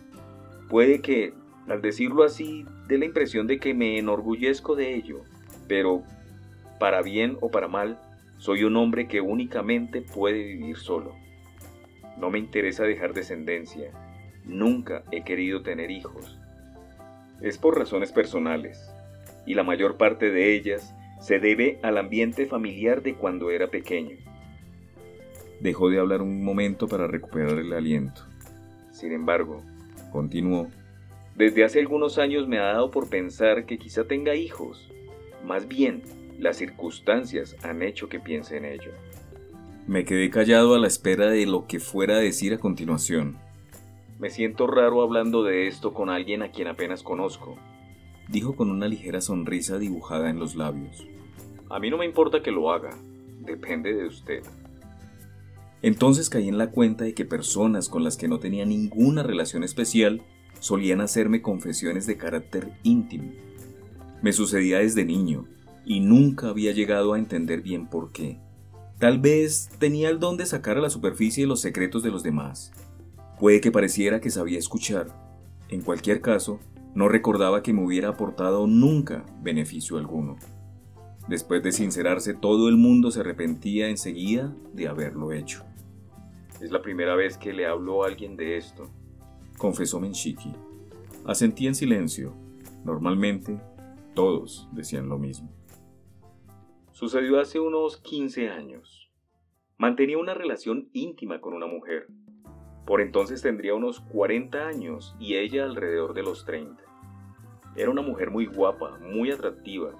Puede 0.68 1.00
que, 1.02 1.34
al 1.68 1.80
decirlo 1.80 2.24
así, 2.24 2.66
dé 2.88 2.98
la 2.98 3.04
impresión 3.04 3.46
de 3.46 3.60
que 3.60 3.72
me 3.72 3.96
enorgullezco 3.96 4.74
de 4.74 4.96
ello, 4.96 5.20
pero, 5.68 6.02
para 6.80 7.00
bien 7.02 7.38
o 7.42 7.52
para 7.52 7.68
mal, 7.68 8.00
soy 8.38 8.64
un 8.64 8.76
hombre 8.76 9.06
que 9.06 9.20
únicamente 9.20 10.02
puede 10.02 10.42
vivir 10.42 10.78
solo. 10.78 11.14
No 12.18 12.28
me 12.28 12.40
interesa 12.40 12.82
dejar 12.82 13.14
descendencia. 13.14 13.92
Nunca 14.44 15.02
he 15.10 15.24
querido 15.24 15.62
tener 15.62 15.90
hijos. 15.90 16.38
Es 17.40 17.58
por 17.58 17.78
razones 17.78 18.12
personales, 18.12 18.92
y 19.46 19.54
la 19.54 19.62
mayor 19.62 19.96
parte 19.96 20.30
de 20.30 20.54
ellas 20.54 20.94
se 21.20 21.38
debe 21.38 21.78
al 21.82 21.98
ambiente 21.98 22.46
familiar 22.46 23.02
de 23.02 23.14
cuando 23.14 23.50
era 23.50 23.68
pequeño. 23.68 24.16
Dejó 25.60 25.88
de 25.88 25.98
hablar 25.98 26.20
un 26.20 26.44
momento 26.44 26.88
para 26.88 27.06
recuperar 27.06 27.58
el 27.58 27.72
aliento. 27.72 28.22
Sin 28.92 29.12
embargo, 29.12 29.62
continuó, 30.12 30.68
desde 31.36 31.64
hace 31.64 31.80
algunos 31.80 32.18
años 32.18 32.46
me 32.46 32.58
ha 32.58 32.66
dado 32.66 32.90
por 32.90 33.08
pensar 33.08 33.66
que 33.66 33.78
quizá 33.78 34.04
tenga 34.04 34.36
hijos. 34.36 34.88
Más 35.44 35.66
bien, 35.66 36.02
las 36.38 36.56
circunstancias 36.56 37.56
han 37.62 37.82
hecho 37.82 38.08
que 38.08 38.20
piense 38.20 38.56
en 38.56 38.64
ello. 38.64 38.92
Me 39.86 40.04
quedé 40.04 40.30
callado 40.30 40.74
a 40.74 40.78
la 40.78 40.86
espera 40.86 41.26
de 41.30 41.44
lo 41.46 41.66
que 41.66 41.80
fuera 41.80 42.16
a 42.16 42.20
decir 42.20 42.54
a 42.54 42.58
continuación. 42.58 43.36
Me 44.18 44.30
siento 44.30 44.66
raro 44.66 45.02
hablando 45.02 45.42
de 45.42 45.66
esto 45.66 45.92
con 45.92 46.08
alguien 46.08 46.42
a 46.42 46.50
quien 46.50 46.68
apenas 46.68 47.02
conozco, 47.02 47.56
dijo 48.28 48.54
con 48.54 48.70
una 48.70 48.88
ligera 48.88 49.20
sonrisa 49.20 49.78
dibujada 49.78 50.30
en 50.30 50.38
los 50.38 50.54
labios. 50.54 51.06
A 51.68 51.78
mí 51.78 51.90
no 51.90 51.98
me 51.98 52.04
importa 52.04 52.42
que 52.42 52.52
lo 52.52 52.70
haga, 52.70 52.90
depende 53.40 53.92
de 53.92 54.06
usted. 54.06 54.42
Entonces 55.82 56.30
caí 56.30 56.48
en 56.48 56.58
la 56.58 56.70
cuenta 56.70 57.04
de 57.04 57.14
que 57.14 57.24
personas 57.24 57.88
con 57.88 58.04
las 58.04 58.16
que 58.16 58.28
no 58.28 58.38
tenía 58.38 58.64
ninguna 58.64 59.22
relación 59.22 59.64
especial 59.64 60.22
solían 60.60 61.00
hacerme 61.00 61.42
confesiones 61.42 62.06
de 62.06 62.16
carácter 62.16 62.72
íntimo. 62.84 63.32
Me 64.22 64.32
sucedía 64.32 64.78
desde 64.78 65.04
niño, 65.04 65.46
y 65.84 66.00
nunca 66.00 66.48
había 66.48 66.72
llegado 66.72 67.12
a 67.12 67.18
entender 67.18 67.60
bien 67.60 67.86
por 67.88 68.12
qué. 68.12 68.38
Tal 68.98 69.18
vez 69.18 69.68
tenía 69.78 70.08
el 70.08 70.20
don 70.20 70.36
de 70.36 70.46
sacar 70.46 70.78
a 70.78 70.80
la 70.80 70.88
superficie 70.88 71.46
los 71.46 71.60
secretos 71.60 72.02
de 72.02 72.10
los 72.10 72.22
demás. 72.22 72.72
Puede 73.44 73.60
que 73.60 73.70
pareciera 73.70 74.22
que 74.22 74.30
sabía 74.30 74.58
escuchar. 74.58 75.08
En 75.68 75.82
cualquier 75.82 76.22
caso, 76.22 76.60
no 76.94 77.08
recordaba 77.10 77.62
que 77.62 77.74
me 77.74 77.84
hubiera 77.84 78.08
aportado 78.08 78.66
nunca 78.66 79.22
beneficio 79.42 79.98
alguno. 79.98 80.38
Después 81.28 81.62
de 81.62 81.70
sincerarse, 81.70 82.32
todo 82.32 82.70
el 82.70 82.78
mundo 82.78 83.10
se 83.10 83.20
arrepentía 83.20 83.90
enseguida 83.90 84.56
de 84.72 84.88
haberlo 84.88 85.30
hecho. 85.30 85.62
Es 86.62 86.70
la 86.70 86.80
primera 86.80 87.16
vez 87.16 87.36
que 87.36 87.52
le 87.52 87.66
hablo 87.66 88.02
a 88.02 88.06
alguien 88.06 88.34
de 88.34 88.56
esto, 88.56 88.88
confesó 89.58 90.00
Menshiki. 90.00 90.54
Asentí 91.26 91.66
en 91.66 91.74
silencio. 91.74 92.32
Normalmente, 92.82 93.60
todos 94.14 94.70
decían 94.72 95.10
lo 95.10 95.18
mismo. 95.18 95.52
Sucedió 96.92 97.38
hace 97.38 97.60
unos 97.60 97.98
15 97.98 98.48
años. 98.48 99.10
Mantenía 99.76 100.16
una 100.16 100.32
relación 100.32 100.88
íntima 100.94 101.42
con 101.42 101.52
una 101.52 101.66
mujer. 101.66 102.06
Por 102.86 103.00
entonces 103.00 103.40
tendría 103.40 103.74
unos 103.74 104.00
40 104.00 104.66
años 104.66 105.16
y 105.18 105.36
ella 105.36 105.64
alrededor 105.64 106.14
de 106.14 106.22
los 106.22 106.44
30. 106.44 106.82
Era 107.76 107.90
una 107.90 108.02
mujer 108.02 108.30
muy 108.30 108.46
guapa, 108.46 108.98
muy 109.00 109.30
atractiva. 109.30 109.92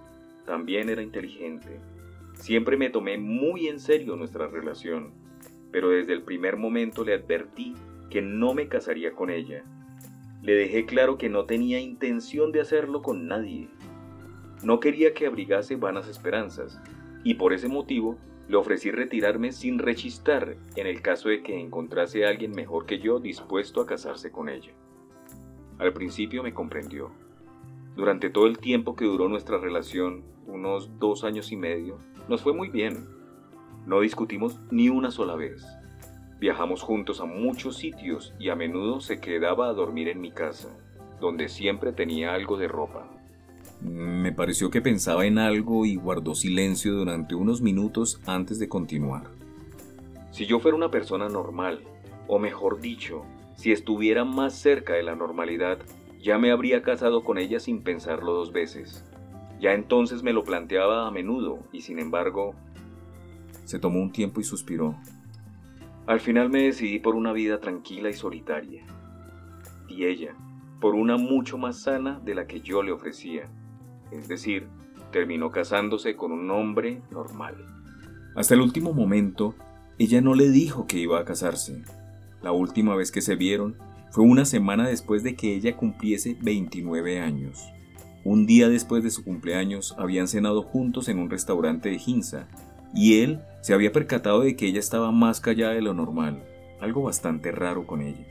También 0.45 0.89
era 0.89 1.03
inteligente. 1.03 1.81
Siempre 2.35 2.77
me 2.77 2.91
tomé 2.91 3.17
muy 3.17 3.69
en 3.69 3.81
serio 3.81 4.17
nuestra 4.17 4.49
relación, 4.49 5.13
pero 5.73 5.89
desde 5.89 6.13
el 6.13 6.23
primer 6.23 6.57
momento 6.57 7.05
le 7.05 7.15
advertí 7.15 7.75
que 8.11 8.21
no 8.21 8.55
me 8.55 8.69
casaría 8.69 9.13
con 9.13 9.31
ella. 9.31 9.65
Le 10.43 10.55
dejé 10.55 10.85
claro 10.85 11.17
que 11.17 11.31
no 11.31 11.47
tenía 11.47 11.81
intención 11.81 12.53
de 12.53 12.61
hacerlo 12.61 13.03
con 13.03 13.27
nadie. 13.27 13.71
No 14.63 14.79
quería 14.79 15.15
que 15.15 15.27
abrigase 15.27 15.77
vanas 15.77 16.07
esperanzas, 16.07 16.81
y 17.25 17.35
por 17.35 17.55
ese 17.55 17.69
motivo 17.69 18.19
le 18.49 18.57
ofrecí 18.57 18.91
retirarme 18.91 19.53
sin 19.53 19.79
rechistar 19.79 20.57
en 20.77 20.87
el 20.87 21.01
caso 21.01 21.29
de 21.29 21.43
que 21.43 21.59
encontrase 21.59 22.25
a 22.25 22.29
alguien 22.29 22.53
mejor 22.53 22.87
que 22.87 22.99
yo 22.99 23.19
dispuesto 23.19 23.81
a 23.81 23.87
casarse 23.87 24.31
con 24.31 24.49
ella. 24.49 24.73
Al 25.79 25.93
principio 25.93 26.43
me 26.43 26.53
comprendió. 26.53 27.11
Durante 27.97 28.29
todo 28.29 28.47
el 28.47 28.59
tiempo 28.59 28.97
que 28.97 29.05
duró 29.05 29.29
nuestra 29.29 29.59
relación, 29.59 30.25
unos 30.47 30.99
dos 30.99 31.25
años 31.25 31.53
y 31.53 31.57
medio, 31.57 31.99
nos 32.29 32.43
fue 32.43 32.53
muy 32.53 32.69
bien. 32.69 33.09
No 33.87 34.01
discutimos 34.01 34.61
ni 34.71 34.89
una 34.89 35.11
sola 35.11 35.37
vez. 35.37 35.65
Viajamos 36.39 36.83
juntos 36.83 37.21
a 37.21 37.25
muchos 37.25 37.77
sitios 37.77 38.35
y 38.39 38.51
a 38.51 38.57
menudo 38.57 39.01
se 39.01 39.21
quedaba 39.21 39.69
a 39.69 39.73
dormir 39.73 40.09
en 40.09 40.21
mi 40.21 40.31
casa, 40.31 40.77
donde 41.21 41.49
siempre 41.49 41.93
tenía 41.93 42.35
algo 42.35 42.57
de 42.59 42.69
ropa. 42.69 43.11
Me 43.85 44.33
pareció 44.33 44.71
que 44.71 44.81
pensaba 44.81 45.27
en 45.27 45.39
algo 45.39 45.85
y 45.85 45.97
guardó 45.97 46.35
silencio 46.35 46.95
durante 46.95 47.35
unos 47.35 47.61
minutos 47.61 48.19
antes 48.25 48.59
de 48.59 48.67
continuar. 48.67 49.25
Si 50.31 50.47
yo 50.47 50.59
fuera 50.59 50.75
una 50.75 50.91
persona 50.91 51.29
normal, 51.29 51.81
o 52.27 52.39
mejor 52.39 52.81
dicho, 52.81 53.27
si 53.57 53.73
estuviera 53.73 54.25
más 54.25 54.55
cerca 54.55 54.95
de 54.95 55.03
la 55.03 55.15
normalidad, 55.15 55.79
ya 56.19 56.39
me 56.39 56.51
habría 56.51 56.83
casado 56.83 57.25
con 57.25 57.37
ella 57.37 57.61
sin 57.61 57.83
pensarlo 57.83 58.33
dos 58.33 58.53
veces. 58.53 59.05
Ya 59.61 59.75
entonces 59.75 60.23
me 60.23 60.33
lo 60.33 60.45
planteaba 60.45 61.07
a 61.07 61.11
menudo 61.11 61.59
y 61.71 61.83
sin 61.83 61.99
embargo... 61.99 62.55
Se 63.67 63.79
tomó 63.79 64.01
un 64.01 64.13
tiempo 64.13 64.41
y 64.41 64.45
suspiró. 64.45 64.97
Al 66.07 66.21
final 66.21 66.49
me 66.49 66.63
decidí 66.63 67.01
por 67.01 67.15
una 67.15 67.33
vida 67.35 67.61
tranquila 67.61 68.09
y 68.09 68.15
solitaria. 68.15 68.87
Y 69.89 70.07
ella, 70.07 70.35
por 70.81 70.95
una 70.95 71.19
mucho 71.19 71.59
más 71.59 71.83
sana 71.83 72.19
de 72.25 72.35
la 72.35 72.47
que 72.47 72.63
yo 72.63 72.83
le 72.83 72.91
ofrecía 72.91 73.51
es 74.11 74.29
decir, 74.29 74.67
terminó 75.13 75.51
casándose 75.51 76.17
con 76.17 76.33
un 76.33 76.51
hombre 76.51 77.03
normal. 77.11 77.55
Hasta 78.35 78.55
el 78.55 78.61
último 78.61 78.93
momento, 78.93 79.55
ella 79.99 80.21
no 80.21 80.35
le 80.35 80.51
dijo 80.51 80.87
que 80.87 80.99
iba 80.99 81.21
a 81.21 81.25
casarse. 81.25 81.83
La 82.43 82.53
última 82.53 82.97
vez 82.97 83.13
que 83.13 83.21
se 83.21 83.37
vieron 83.37 83.77
fue 84.11 84.25
una 84.25 84.45
semana 84.45 84.89
después 84.89 85.23
de 85.23 85.37
que 85.37 85.55
ella 85.55 85.77
cumpliese 85.77 86.37
29 86.41 87.21
años. 87.21 87.65
Un 88.25 88.47
día 88.47 88.69
después 88.69 89.05
de 89.05 89.11
su 89.11 89.23
cumpleaños 89.23 89.95
habían 89.99 90.29
cenado 90.29 90.63
juntos 90.63 91.09
en 91.09 91.19
un 91.19 91.31
restaurante 91.31 91.91
de 91.91 91.99
Ginza, 91.99 92.49
y 92.95 93.21
él 93.21 93.41
se 93.61 93.75
había 93.75 93.93
percatado 93.93 94.41
de 94.41 94.57
que 94.57 94.67
ella 94.67 94.79
estaba 94.79 95.13
más 95.13 95.41
callada 95.41 95.75
de 95.75 95.83
lo 95.83 95.95
normal, 95.95 96.45
algo 96.81 97.03
bastante 97.03 97.53
raro 97.53 97.87
con 97.87 98.03
ella. 98.03 98.27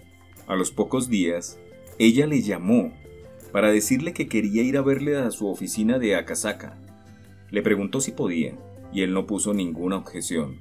A 0.48 0.56
los 0.56 0.72
pocos 0.72 1.10
días, 1.10 1.60
ella 2.00 2.28
le 2.28 2.42
llamó 2.42 2.92
para 3.54 3.72
decirle 3.72 4.14
que 4.14 4.28
quería 4.28 4.64
ir 4.64 4.78
a 4.78 4.82
verle 4.82 5.16
a 5.16 5.30
su 5.30 5.48
oficina 5.48 6.00
de 6.00 6.16
Akasaka. 6.16 6.76
Le 7.52 7.62
preguntó 7.62 8.02
si 8.02 8.12
podía, 8.12 8.58
y 8.92 9.04
él 9.04 9.14
no 9.14 9.28
puso 9.28 9.54
ninguna 9.54 9.96
objeción. 9.96 10.58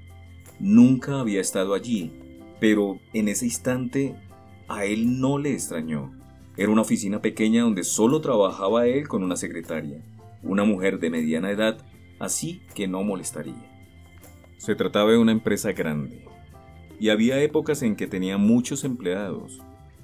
Nunca 0.61 1.19
había 1.19 1.41
estado 1.41 1.73
allí, 1.73 2.13
pero 2.61 3.01
en 3.15 3.29
ese 3.29 3.47
instante 3.47 4.15
a 4.69 4.85
él 4.85 5.21
no 5.21 5.39
le 5.39 5.55
extrañó. 5.55 6.13
Era 6.59 6.71
una 6.71 6.83
oficina 6.83 7.23
pequeña 7.23 7.63
donde 7.63 7.83
solo 7.83 8.21
trabajaba 8.21 8.87
él 8.87 9.09
con 9.09 9.23
una 9.23 9.37
secretaria, 9.37 10.05
una 10.43 10.65
mujer 10.65 11.01
de 11.01 11.09
mediana 11.09 11.51
edad, 11.51 11.79
así 12.21 12.61
que 12.75 12.89
no 12.89 13.03
molestaría. 13.03 13.71
Se 14.59 14.75
trataba 14.75 15.13
de 15.13 15.19
una 15.19 15.33
empresa 15.33 15.73
grande, 15.73 16.27
y 17.01 17.09
había 17.09 17.43
épocas 17.43 17.81
en 17.81 17.97
que 17.97 18.07
tenía 18.07 18.37
muchos 18.37 18.85
empleados, 18.85 19.61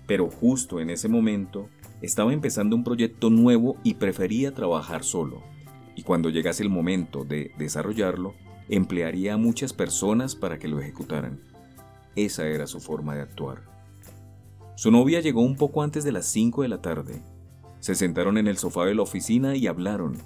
pero 0.07 0.31
justo 0.31 0.81
en 0.81 0.89
ese 0.89 1.09
momento 1.09 1.69
estaba 2.03 2.33
empezando 2.33 2.77
un 2.77 2.85
proyecto 2.85 3.31
nuevo 3.31 3.77
y 3.83 3.95
prefería 3.95 4.55
trabajar 4.55 5.05
solo, 5.05 5.43
y 5.97 6.03
cuando 6.03 6.31
llegase 6.31 6.63
el 6.63 6.71
momento 6.71 7.25
de 7.25 7.53
desarrollarlo, 7.59 8.35
emplearía 8.69 9.35
a 9.35 9.39
muchas 9.39 9.73
personas 9.73 10.37
para 10.37 10.59
que 10.59 10.69
lo 10.69 10.81
ejecutaran. 10.81 11.41
Esa 12.15 12.47
era 12.47 12.67
su 12.67 12.81
forma 12.81 13.15
de 13.15 13.23
actuar. 13.23 13.63
Su 14.77 14.91
novia 14.91 15.21
llegó 15.21 15.43
un 15.43 15.57
poco 15.57 15.83
antes 15.83 16.05
de 16.05 16.13
las 16.13 16.27
5 16.27 16.63
de 16.63 16.69
la 16.69 16.81
tarde. 16.81 17.23
Se 17.81 17.95
sentaron 17.95 18.39
en 18.39 18.47
el 18.47 18.59
sofá 18.59 18.85
de 18.87 18.95
la 18.95 19.03
oficina 19.03 19.57
y 19.57 19.67
hablaron. 19.67 20.19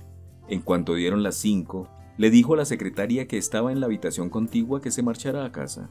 En 0.48 0.60
cuanto 0.60 0.94
dieron 0.94 1.22
las 1.22 1.36
5, 1.36 1.88
le 2.18 2.30
dijo 2.30 2.54
a 2.54 2.58
la 2.58 2.64
secretaria 2.66 3.26
que 3.26 3.38
estaba 3.38 3.72
en 3.72 3.80
la 3.80 3.86
habitación 3.86 4.28
contigua 4.28 4.82
que 4.82 4.90
se 4.90 5.02
marchara 5.02 5.44
a 5.44 5.52
casa. 5.52 5.90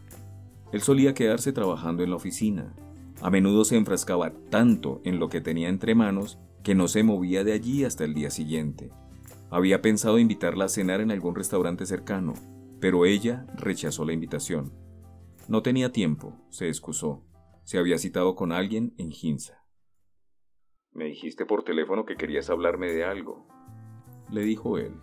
Él 0.71 0.81
solía 0.81 1.13
quedarse 1.13 1.53
trabajando 1.53 2.03
en 2.03 2.11
la 2.11 2.17
oficina. 2.17 2.73
A 3.21 3.29
menudo 3.29 3.65
se 3.65 3.77
enfrascaba 3.77 4.33
tanto 4.49 5.01
en 5.03 5.19
lo 5.19 5.29
que 5.29 5.41
tenía 5.41 5.69
entre 5.69 5.95
manos 5.95 6.39
que 6.63 6.75
no 6.75 6.87
se 6.87 7.03
movía 7.03 7.43
de 7.43 7.53
allí 7.53 7.83
hasta 7.83 8.03
el 8.03 8.13
día 8.13 8.31
siguiente. 8.31 8.91
Había 9.49 9.81
pensado 9.81 10.17
invitarla 10.17 10.65
a 10.65 10.69
cenar 10.69 11.01
en 11.01 11.11
algún 11.11 11.35
restaurante 11.35 11.85
cercano, 11.85 12.33
pero 12.79 13.05
ella 13.05 13.45
rechazó 13.55 14.05
la 14.05 14.13
invitación. 14.13 14.73
No 15.47 15.61
tenía 15.61 15.91
tiempo, 15.91 16.35
se 16.49 16.67
excusó. 16.67 17.23
Se 17.63 17.77
había 17.77 17.97
citado 17.97 18.35
con 18.35 18.51
alguien 18.51 18.93
en 18.97 19.11
Ginza. 19.11 19.63
Me 20.93 21.05
dijiste 21.05 21.45
por 21.45 21.63
teléfono 21.63 22.05
que 22.05 22.15
querías 22.15 22.49
hablarme 22.49 22.91
de 22.91 23.03
algo, 23.05 23.47
le 24.31 24.41
dijo 24.41 24.77
él. 24.77 24.93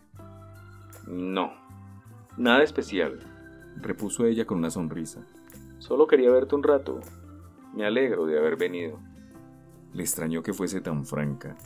No, 1.07 1.53
nada 2.37 2.63
especial, 2.63 3.21
repuso 3.81 4.27
ella 4.27 4.47
con 4.47 4.59
una 4.59 4.71
sonrisa. 4.71 5.27
Solo 5.79 6.07
quería 6.07 6.31
verte 6.31 6.55
un 6.55 6.63
rato. 6.63 7.01
Me 7.79 7.87
alegro 7.87 8.27
de 8.27 8.37
haber 8.37 8.57
venido. 8.57 8.99
Le 9.93 10.03
extrañó 10.03 10.43
que 10.43 10.53
fuese 10.53 10.81
tan 10.81 11.07
franca. 11.07 11.57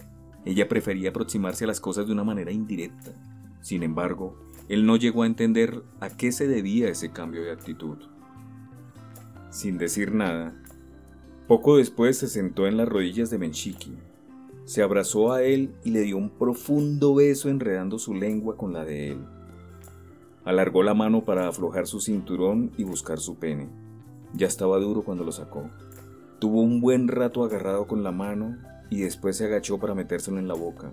Ella 0.45 0.69
prefería 0.69 1.09
aproximarse 1.09 1.65
a 1.65 1.67
las 1.67 1.81
cosas 1.81 2.07
de 2.07 2.13
una 2.13 2.23
manera 2.23 2.53
indirecta. 2.53 3.15
Sin 3.63 3.83
embargo, 3.83 4.37
él 4.69 4.85
no 4.85 4.97
llegó 4.97 5.23
a 5.23 5.27
entender 5.27 5.83
a 6.01 6.11
qué 6.11 6.31
se 6.31 6.47
debía 6.47 6.91
ese 6.91 7.13
cambio 7.13 7.43
de 7.43 7.53
actitud. 7.53 7.97
Sin 9.49 9.79
decir 9.79 10.13
nada, 10.13 10.55
poco 11.49 11.79
después 11.79 12.19
se 12.19 12.29
sentó 12.29 12.67
en 12.67 12.77
las 12.77 12.91
rodillas 12.91 13.31
de 13.31 13.39
Menchiki, 13.39 13.97
se 14.67 14.83
abrazó 14.83 15.33
a 15.33 15.43
él 15.43 15.75
y 15.83 15.93
le 15.93 16.01
dio 16.01 16.19
un 16.19 16.29
profundo 16.29 17.15
beso 17.15 17.49
enredando 17.49 17.99
su 17.99 18.13
lengua 18.13 18.59
con 18.59 18.75
la 18.75 18.85
de 18.85 19.13
él. 19.13 19.25
Alargó 20.45 20.83
la 20.83 20.93
mano 20.93 21.25
para 21.25 21.49
aflojar 21.49 21.87
su 21.87 22.03
cinturón 22.03 22.71
y 22.77 22.85
buscar 22.85 23.19
su 23.19 23.37
pene. 23.37 23.71
Ya 24.35 24.47
estaba 24.47 24.79
duro 24.79 25.05
cuando 25.05 25.25
lo 25.25 25.33
sacó. 25.33 25.71
Tuvo 26.43 26.61
un 26.61 26.81
buen 26.81 27.07
rato 27.07 27.45
agarrado 27.45 27.87
con 27.87 28.03
la 28.03 28.11
mano 28.11 28.59
y 28.91 29.03
después 29.03 29.37
se 29.37 29.45
agachó 29.45 29.79
para 29.79 29.95
metérselo 29.95 30.41
en 30.41 30.49
la 30.49 30.55
boca. 30.55 30.91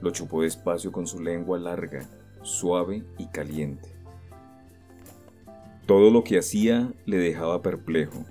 Lo 0.00 0.10
chupó 0.10 0.42
despacio 0.42 0.90
con 0.90 1.06
su 1.06 1.22
lengua 1.22 1.56
larga, 1.56 2.00
suave 2.42 3.04
y 3.16 3.26
caliente. 3.26 3.94
Todo 5.86 6.10
lo 6.10 6.24
que 6.24 6.36
hacía 6.36 6.92
le 7.06 7.18
dejaba 7.18 7.62
perplejo. 7.62 8.24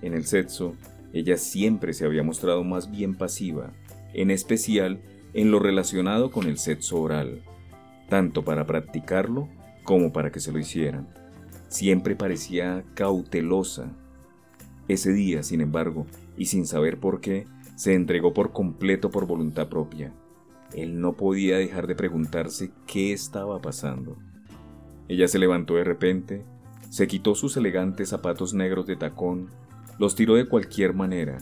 En 0.00 0.14
el 0.14 0.24
sexo, 0.24 0.72
ella 1.12 1.36
siempre 1.36 1.92
se 1.92 2.06
había 2.06 2.22
mostrado 2.22 2.64
más 2.64 2.90
bien 2.90 3.14
pasiva, 3.14 3.74
en 4.14 4.30
especial 4.30 5.02
en 5.34 5.50
lo 5.50 5.58
relacionado 5.58 6.30
con 6.30 6.46
el 6.46 6.56
sexo 6.56 6.98
oral, 6.98 7.42
tanto 8.08 8.42
para 8.42 8.64
practicarlo 8.64 9.50
como 9.84 10.14
para 10.14 10.32
que 10.32 10.40
se 10.40 10.50
lo 10.50 10.58
hicieran. 10.58 11.08
Siempre 11.68 12.16
parecía 12.16 12.86
cautelosa. 12.94 13.92
Ese 14.90 15.12
día, 15.12 15.44
sin 15.44 15.60
embargo, 15.60 16.04
y 16.36 16.46
sin 16.46 16.66
saber 16.66 16.98
por 16.98 17.20
qué, 17.20 17.46
se 17.76 17.94
entregó 17.94 18.34
por 18.34 18.50
completo 18.50 19.08
por 19.08 19.24
voluntad 19.24 19.68
propia. 19.68 20.12
Él 20.74 21.00
no 21.00 21.12
podía 21.12 21.58
dejar 21.58 21.86
de 21.86 21.94
preguntarse 21.94 22.72
qué 22.88 23.12
estaba 23.12 23.62
pasando. 23.62 24.16
Ella 25.06 25.28
se 25.28 25.38
levantó 25.38 25.76
de 25.76 25.84
repente, 25.84 26.44
se 26.88 27.06
quitó 27.06 27.36
sus 27.36 27.56
elegantes 27.56 28.08
zapatos 28.08 28.52
negros 28.52 28.84
de 28.84 28.96
tacón, 28.96 29.50
los 30.00 30.16
tiró 30.16 30.34
de 30.34 30.48
cualquier 30.48 30.92
manera, 30.92 31.38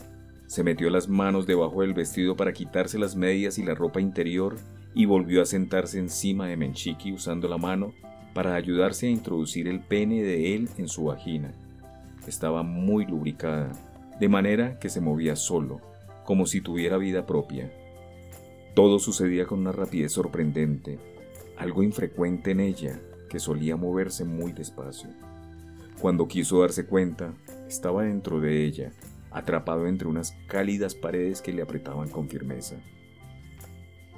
se 0.47 0.63
metió 0.63 0.91
las 0.91 1.09
manos 1.09 1.47
debajo 1.47 1.81
del 1.81 1.95
vestido 1.95 2.37
para 2.37 2.53
quitarse 2.53 2.99
las 2.99 3.17
medias 3.17 3.57
y 3.57 3.65
la 3.65 3.75
ropa 3.75 3.99
interior 3.99 4.57
y 4.95 5.07
volvió 5.07 5.41
a 5.41 5.47
sentarse 5.47 5.99
encima 5.99 6.49
de 6.49 6.59
Menchiki 6.59 7.13
usando 7.13 7.49
la 7.49 7.57
mano 7.57 7.95
para 8.35 8.57
ayudarse 8.57 9.07
a 9.07 9.11
introducir 9.11 9.69
el 9.69 9.81
pene 9.81 10.23
de 10.23 10.55
él 10.55 10.69
en 10.77 10.87
su 10.87 11.05
vagina. 11.05 11.55
Estaba 12.29 12.63
muy 12.63 13.07
lubricada, 13.07 13.73
de 14.21 14.29
manera 14.29 14.79
que 14.79 14.91
se 14.91 15.01
movía 15.01 15.35
solo, 15.35 15.81
como 16.27 16.45
si 16.45 16.61
tuviera 16.61 16.99
vida 16.99 17.25
propia. 17.25 17.73
Todo 18.75 18.99
sucedía 18.99 19.47
con 19.47 19.61
una 19.61 19.73
rapidez 19.73 20.13
sorprendente, 20.13 20.99
algo 21.57 21.83
infrecuente 21.83 22.51
en 22.51 22.61
ella, 22.61 23.01
que 23.31 23.41
solía 23.41 23.77
moverse 23.77 24.27
muy 24.27 24.53
despacio. 24.53 25.09
Cuando 26.03 26.29
quiso 26.29 26.61
darse 26.61 26.85
cuenta, 26.85 27.33
estaba 27.67 28.03
dentro 28.03 28.41
de 28.41 28.63
ella, 28.63 28.93
atrapado 29.31 29.87
entre 29.87 30.07
unas 30.07 30.37
cálidas 30.49 30.95
paredes 30.95 31.41
que 31.41 31.55
le 31.55 31.63
apretaban 31.63 32.11
con 32.11 32.29
firmeza. 32.29 32.77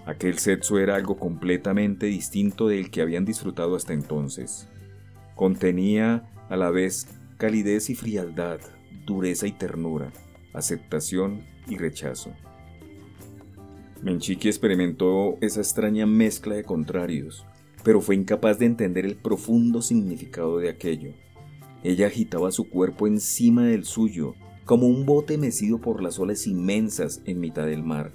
Aquel 0.05 0.41
sexo 0.41 0.81
era 0.81 0.97
algo 0.97 1.17
completamente 1.17 2.07
distinto 2.07 2.67
del 2.67 2.91
que 2.91 3.03
habían 3.03 3.25
disfrutado 3.25 3.77
hasta 3.77 3.93
entonces. 3.93 4.69
Contenía 5.37 6.29
a 6.49 6.57
la 6.57 6.71
vez 6.71 7.07
calidez 7.41 7.89
y 7.89 7.95
frialdad, 7.95 8.61
dureza 9.07 9.47
y 9.47 9.53
ternura, 9.53 10.13
aceptación 10.53 11.41
y 11.67 11.79
rechazo. 11.79 12.35
Menchiki 14.03 14.47
experimentó 14.47 15.39
esa 15.41 15.61
extraña 15.61 16.05
mezcla 16.05 16.55
de 16.55 16.65
contrarios, 16.65 17.47
pero 17.83 18.03
fue 18.03 18.15
incapaz 18.15 18.59
de 18.59 18.67
entender 18.67 19.07
el 19.07 19.17
profundo 19.17 19.81
significado 19.81 20.59
de 20.59 20.69
aquello. 20.69 21.15
Ella 21.83 22.09
agitaba 22.09 22.53
su 22.53 22.69
cuerpo 22.69 23.07
encima 23.07 23.65
del 23.65 23.87
suyo, 23.87 24.35
como 24.67 24.87
un 24.87 25.07
bote 25.07 25.39
mecido 25.39 25.81
por 25.81 26.03
las 26.03 26.19
olas 26.19 26.47
inmensas 26.47 27.23
en 27.25 27.41
mitad 27.41 27.65
del 27.65 27.83
mar. 27.83 28.13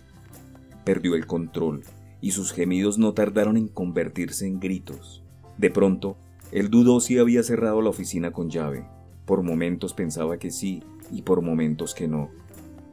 Perdió 0.84 1.16
el 1.16 1.26
control 1.26 1.82
y 2.22 2.30
sus 2.30 2.54
gemidos 2.54 3.00
no 3.00 3.16
tardaron 3.16 3.58
en 3.58 3.70
convertirse 3.70 4.46
en 4.46 4.60
gritos. 4.60 5.24
De 5.58 5.72
pronto, 5.72 6.16
él 6.52 6.70
dudó 6.70 7.00
si 7.00 7.18
había 7.18 7.42
cerrado 7.42 7.82
la 7.82 7.90
oficina 7.90 8.32
con 8.32 8.52
llave. 8.52 8.86
Por 9.26 9.42
momentos 9.42 9.94
pensaba 9.94 10.38
que 10.38 10.52
sí 10.52 10.84
y 11.12 11.24
por 11.24 11.42
momentos 11.42 11.96
que 11.96 12.08
no, 12.08 12.30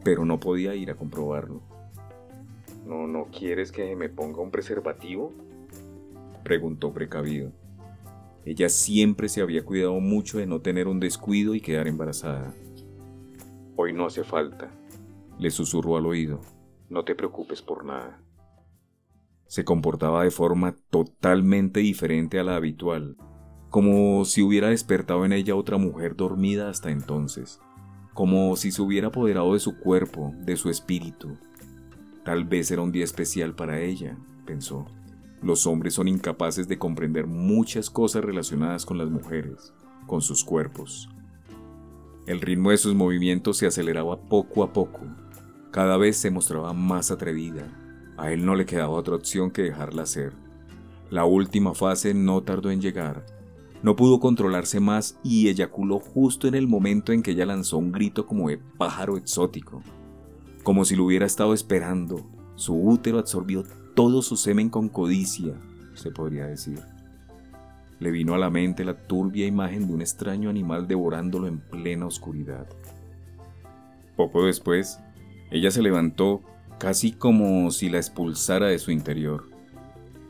pero 0.05 0.25
no 0.25 0.41
podía 0.41 0.75
ir 0.75 0.91
a 0.91 0.95
comprobarlo. 0.95 1.61
¿No, 2.87 3.07
no 3.07 3.27
quieres 3.27 3.71
que 3.73 3.95
me 3.97 4.09
ponga 4.09 4.41
un 4.41 4.51
preservativo? 4.51 5.33
Preguntó 6.43 6.93
precavido. 6.93 7.53
Ella 8.45 8.69
siempre 8.69 9.29
se 9.29 9.41
había 9.41 9.65
cuidado 9.65 10.01
mucho 10.01 10.39
de 10.39 10.47
no 10.47 10.61
tener 10.61 10.89
un 10.89 10.99
descuido 10.99 11.55
y 11.55 11.61
quedar 11.61 11.87
embarazada. 11.87 12.53
Hoy 13.77 13.93
no 13.93 14.07
hace 14.07 14.25
falta, 14.25 14.71
le 15.39 15.51
susurró 15.51 15.97
al 15.97 16.07
oído. 16.07 16.41
No 16.89 17.05
te 17.05 17.15
preocupes 17.15 17.63
por 17.63 17.85
nada. 17.85 18.21
Se 19.47 19.65
comportaba 19.65 20.25
de 20.25 20.31
forma 20.31 20.75
totalmente 20.91 21.81
diferente 21.81 22.39
a 22.39 22.45
la 22.45 22.57
habitual, 22.57 23.17
como 23.73 24.25
si 24.25 24.41
hubiera 24.41 24.69
despertado 24.69 25.25
en 25.25 25.33
ella 25.33 25.57
otra 25.57 25.79
mujer 25.79 26.15
dormida 26.15 26.71
hasta 26.71 26.93
entonces, 26.93 27.59
como 28.15 28.55
si 28.55 28.71
se 28.71 28.81
hubiera 28.81 29.09
apoderado 29.09 29.55
de 29.55 29.59
su 29.59 29.77
cuerpo, 29.81 30.33
de 30.39 30.57
su 30.57 30.71
espíritu. 30.71 31.37
Tal 32.25 32.45
vez 32.45 32.71
era 32.71 32.83
un 32.83 32.93
día 32.93 33.03
especial 33.03 33.57
para 33.57 33.81
ella, 33.81 34.17
pensó. 34.47 34.87
Los 35.43 35.67
hombres 35.67 35.95
son 35.95 36.07
incapaces 36.07 36.69
de 36.69 36.79
comprender 36.79 37.27
muchas 37.27 37.91
cosas 37.91 38.23
relacionadas 38.23 38.87
con 38.87 38.97
las 38.97 39.11
mujeres, 39.11 39.75
con 40.07 40.23
sus 40.23 40.45
cuerpos, 40.45 41.09
el 42.25 42.41
ritmo 42.41 42.71
de 42.71 42.77
sus 42.77 42.95
movimientos 42.95 43.57
se 43.57 43.67
aceleraba 43.67 44.17
poco 44.17 44.63
a 44.63 44.73
poco. 44.73 45.01
Cada 45.73 45.97
vez 45.97 46.17
se 46.17 46.31
mostraba 46.31 46.73
más 46.73 47.11
atrevida. 47.11 47.67
A 48.17 48.31
él 48.31 48.47
no 48.47 48.55
le 48.55 48.65
quedaba 48.65 48.93
otra 48.93 49.17
opción 49.17 49.51
que 49.51 49.63
dejarla 49.63 50.07
ser. 50.07 50.33
La 51.11 51.25
última 51.25 51.75
fase 51.75 52.15
no 52.15 52.41
tardó 52.45 52.71
en 52.71 52.81
llegar. 52.81 53.27
No 53.83 53.97
pudo 53.97 54.21
controlarse 54.21 54.79
más 54.79 55.19
y 55.25 55.49
eyaculó 55.49 55.99
justo 55.99 56.47
en 56.47 56.55
el 56.55 56.69
momento 56.69 57.13
en 57.13 57.23
que 57.23 57.33
ella 57.33 57.47
lanzó 57.47 57.79
un 57.79 57.91
grito 57.91 58.27
como 58.27 58.49
de 58.49 58.59
pájaro 58.59 59.17
exótico. 59.17 59.83
Como 60.63 60.85
si 60.85 60.95
lo 60.95 61.05
hubiera 61.05 61.27
estado 61.27 61.53
esperando, 61.53 62.25
su 62.55 62.75
útero 62.75 63.19
absorbió 63.19 63.65
todo 63.95 64.23
su 64.23 64.37
semen 64.37 64.71
con 64.71 64.89
codicia, 64.89 65.55
se 65.95 66.13
podría 66.13 66.47
decir. 66.47 66.81
Le 67.99 68.11
vino 68.13 68.35
a 68.35 68.39
la 68.39 68.51
mente 68.51 68.85
la 68.85 69.07
turbia 69.07 69.47
imagen 69.47 69.89
de 69.89 69.95
un 69.95 70.01
extraño 70.01 70.49
animal 70.49 70.87
devorándolo 70.87 71.49
en 71.49 71.59
plena 71.59 72.07
oscuridad. 72.07 72.67
Poco 74.17 74.45
después, 74.45 75.01
Ella 75.51 75.71
se 75.71 75.83
levantó 75.83 76.43
casi 76.79 77.13
como 77.13 77.71
si 77.71 77.91
la 77.91 77.99
expulsara 77.99 78.69
de 78.69 78.79
su 78.79 78.91
interior. 78.91 79.51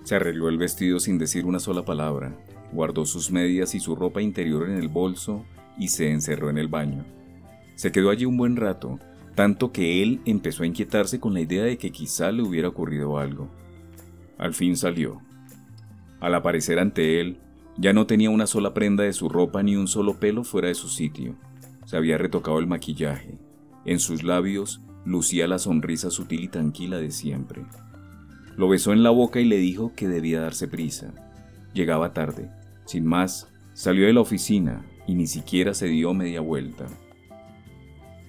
Se 0.03 0.17
arregló 0.17 0.49
el 0.49 0.59
vestido 0.59 0.99
sin 0.99 1.17
decir 1.17 1.47
una 1.47 1.61
sola 1.61 1.85
palabra, 1.85 2.37
guardó 2.73 3.05
sus 3.05 3.31
medias 3.31 3.75
y 3.75 3.81
su 3.81 3.95
ropa 3.95 4.23
interior 4.23 4.69
en 4.69 4.77
el 4.77 4.89
bolso 4.89 5.45
y 5.79 5.89
se 5.89 6.11
encerró 6.11 6.51
en 6.51 6.59
el 6.59 6.69
baño. 6.69 7.05
Se 7.75 7.93
quedó 7.93 8.11
allí 8.11 8.25
un 8.25 8.37
buen 8.37 8.57
rato, 8.57 8.99
tanto 9.35 9.73
que 9.73 10.03
él 10.03 10.21
empezó 10.25 10.63
a 10.63 10.67
inquietarse 10.67 11.21
con 11.21 11.35
la 11.35 11.41
idea 11.41 11.65
de 11.65 11.79
que 11.79 11.91
quizá 11.91 12.33
le 12.33 12.43
hubiera 12.43 12.69
ocurrido 12.69 13.19
algo. 13.19 13.49
Al 14.39 14.55
fin 14.55 14.77
salió. 14.77 15.21
Al 16.21 16.35
aparecer 16.35 16.79
ante 16.79 17.21
él, 17.21 17.39
ya 17.77 17.93
no 17.93 18.07
tenía 18.07 18.31
una 18.31 18.47
sola 18.47 18.75
prenda 18.75 19.05
de 19.05 19.13
su 19.13 19.29
ropa 19.29 19.63
ni 19.63 19.77
un 19.77 19.89
solo 19.89 20.19
pelo 20.19 20.45
fuera 20.45 20.69
de 20.69 20.75
su 20.75 20.89
sitio. 20.89 21.37
Se 21.87 21.97
había 21.97 22.19
retocado 22.19 22.59
el 22.59 22.67
maquillaje. 22.67 23.39
En 23.85 23.99
sus 23.99 24.23
labios 24.23 24.83
lucía 25.05 25.49
la 25.49 25.59
sonrisa 25.59 26.11
sutil 26.11 26.45
y 26.45 26.49
tranquila 26.49 26.99
de 26.99 27.11
siempre. 27.11 27.65
Lo 28.57 28.69
besó 28.69 28.93
en 28.93 29.03
la 29.03 29.11
boca 29.11 29.41
y 29.41 29.47
le 29.47 29.57
dijo 29.57 29.95
que 29.97 30.09
debía 30.09 30.41
darse 30.41 30.69
prisa. 30.69 31.13
Llegaba 31.73 32.13
tarde. 32.13 32.51
Sin 32.93 33.07
más, 33.07 33.49
salió 33.73 34.07
de 34.07 34.13
la 34.13 34.21
oficina 34.21 34.85
y 35.07 35.15
ni 35.15 35.27
siquiera 35.27 35.73
se 35.73 35.87
dio 35.87 36.13
media 36.13 36.43
vuelta. 36.43 36.85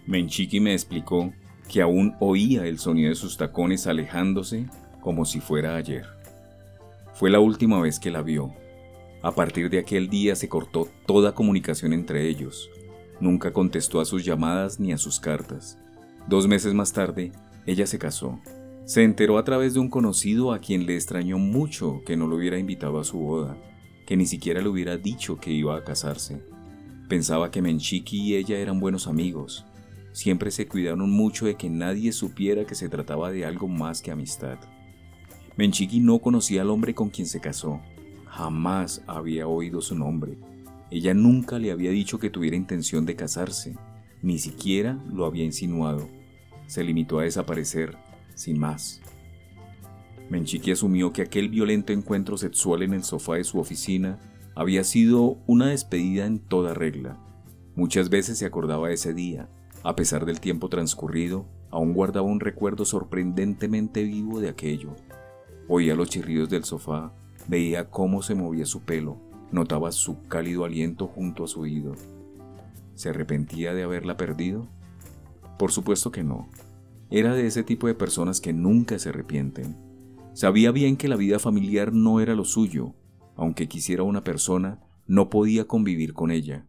Menchiki 0.07 0.61
me 0.61 0.71
explicó 0.71 1.33
que 1.67 1.81
aún 1.81 2.15
oía 2.21 2.65
el 2.65 2.79
sonido 2.79 3.09
de 3.09 3.15
sus 3.15 3.35
tacones 3.35 3.87
alejándose 3.87 4.67
como 5.01 5.25
si 5.25 5.41
fuera 5.41 5.75
ayer. 5.75 6.05
Fue 7.11 7.29
la 7.29 7.41
última 7.41 7.81
vez 7.81 7.99
que 7.99 8.09
la 8.09 8.21
vio. 8.21 8.53
A 9.21 9.33
partir 9.33 9.69
de 9.69 9.79
aquel 9.79 10.07
día 10.07 10.33
se 10.33 10.47
cortó 10.47 10.87
toda 11.05 11.35
comunicación 11.35 11.91
entre 11.91 12.29
ellos. 12.29 12.69
Nunca 13.19 13.51
contestó 13.51 13.99
a 13.99 14.05
sus 14.05 14.23
llamadas 14.23 14.79
ni 14.79 14.93
a 14.93 14.97
sus 14.97 15.19
cartas. 15.19 15.77
Dos 16.29 16.47
meses 16.47 16.73
más 16.73 16.93
tarde, 16.93 17.33
ella 17.65 17.85
se 17.85 17.99
casó. 17.99 18.39
Se 18.85 19.03
enteró 19.03 19.37
a 19.37 19.43
través 19.43 19.73
de 19.73 19.81
un 19.81 19.89
conocido 19.89 20.53
a 20.53 20.59
quien 20.59 20.85
le 20.85 20.95
extrañó 20.95 21.37
mucho 21.37 22.01
que 22.05 22.15
no 22.15 22.27
lo 22.27 22.37
hubiera 22.37 22.57
invitado 22.57 22.97
a 22.97 23.03
su 23.03 23.19
boda, 23.19 23.57
que 24.05 24.17
ni 24.17 24.25
siquiera 24.25 24.61
le 24.61 24.69
hubiera 24.69 24.97
dicho 24.97 25.37
que 25.37 25.51
iba 25.51 25.75
a 25.77 25.83
casarse. 25.83 26.41
Pensaba 27.07 27.51
que 27.51 27.61
Menchiki 27.61 28.17
y 28.21 28.35
ella 28.35 28.57
eran 28.57 28.79
buenos 28.79 29.07
amigos. 29.07 29.65
Siempre 30.11 30.51
se 30.51 30.67
cuidaron 30.67 31.09
mucho 31.09 31.45
de 31.45 31.55
que 31.55 31.69
nadie 31.69 32.11
supiera 32.11 32.65
que 32.65 32.75
se 32.75 32.89
trataba 32.89 33.31
de 33.31 33.45
algo 33.45 33.67
más 33.67 34.01
que 34.01 34.11
amistad. 34.11 34.57
Menchiki 35.55 35.99
no 35.99 36.19
conocía 36.19 36.61
al 36.61 36.69
hombre 36.69 36.95
con 36.95 37.09
quien 37.09 37.27
se 37.27 37.39
casó. 37.39 37.81
Jamás 38.25 39.03
había 39.05 39.47
oído 39.47 39.81
su 39.81 39.95
nombre. 39.95 40.37
Ella 40.89 41.13
nunca 41.13 41.59
le 41.59 41.71
había 41.71 41.91
dicho 41.91 42.19
que 42.19 42.29
tuviera 42.29 42.55
intención 42.55 43.05
de 43.05 43.15
casarse, 43.15 43.75
ni 44.21 44.39
siquiera 44.39 44.97
lo 45.11 45.25
había 45.25 45.43
insinuado. 45.43 46.09
Se 46.65 46.83
limitó 46.83 47.19
a 47.19 47.23
desaparecer 47.23 47.97
sin 48.35 48.59
más. 48.59 49.02
Menchiki 50.29 50.71
asumió 50.71 51.11
que 51.11 51.21
aquel 51.21 51.49
violento 51.49 51.93
encuentro 51.93 52.37
sexual 52.37 52.83
en 52.83 52.93
el 52.93 53.03
sofá 53.03 53.35
de 53.35 53.43
su 53.43 53.59
oficina 53.59 54.19
había 54.55 54.83
sido 54.83 55.37
una 55.47 55.67
despedida 55.67 56.25
en 56.25 56.39
toda 56.39 56.73
regla. 56.73 57.17
Muchas 57.75 58.09
veces 58.09 58.37
se 58.37 58.45
acordaba 58.45 58.87
de 58.87 58.95
ese 58.95 59.13
día. 59.13 59.49
A 59.83 59.95
pesar 59.95 60.25
del 60.25 60.39
tiempo 60.39 60.69
transcurrido, 60.69 61.47
aún 61.71 61.93
guardaba 61.93 62.27
un 62.27 62.39
recuerdo 62.39 62.85
sorprendentemente 62.85 64.03
vivo 64.03 64.39
de 64.39 64.49
aquello. 64.49 64.95
Oía 65.67 65.95
los 65.95 66.09
chirridos 66.09 66.49
del 66.49 66.63
sofá, 66.63 67.13
veía 67.47 67.89
cómo 67.89 68.21
se 68.21 68.35
movía 68.35 68.65
su 68.65 68.83
pelo, 68.83 69.17
notaba 69.51 69.91
su 69.91 70.21
cálido 70.27 70.65
aliento 70.65 71.07
junto 71.07 71.43
a 71.43 71.47
su 71.47 71.61
oído. 71.61 71.95
¿Se 72.95 73.09
arrepentía 73.09 73.73
de 73.73 73.83
haberla 73.83 74.17
perdido? 74.17 74.67
Por 75.57 75.71
supuesto 75.71 76.11
que 76.11 76.23
no. 76.23 76.47
Era 77.09 77.33
de 77.33 77.47
ese 77.47 77.63
tipo 77.63 77.87
de 77.87 77.95
personas 77.95 78.39
que 78.39 78.53
nunca 78.53 78.99
se 78.99 79.09
arrepienten. 79.09 79.75
Sabía 80.33 80.71
bien 80.71 80.97
que 80.97 81.07
la 81.07 81.15
vida 81.15 81.37
familiar 81.37 81.93
no 81.93 82.19
era 82.19 82.33
lo 82.33 82.43
suyo. 82.43 82.95
Aunque 83.35 83.67
quisiera 83.67 84.03
una 84.03 84.23
persona, 84.23 84.81
no 85.05 85.29
podía 85.29 85.65
convivir 85.65 86.13
con 86.13 86.31
ella. 86.31 86.67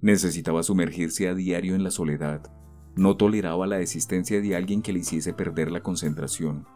Necesitaba 0.00 0.62
sumergirse 0.62 1.28
a 1.28 1.34
diario 1.34 1.76
en 1.76 1.84
la 1.84 1.90
soledad. 1.90 2.52
No 2.96 3.16
toleraba 3.16 3.66
la 3.66 3.80
existencia 3.80 4.40
de 4.40 4.56
alguien 4.56 4.82
que 4.82 4.92
le 4.92 5.00
hiciese 5.00 5.32
perder 5.32 5.70
la 5.70 5.82
concentración. 5.82 6.66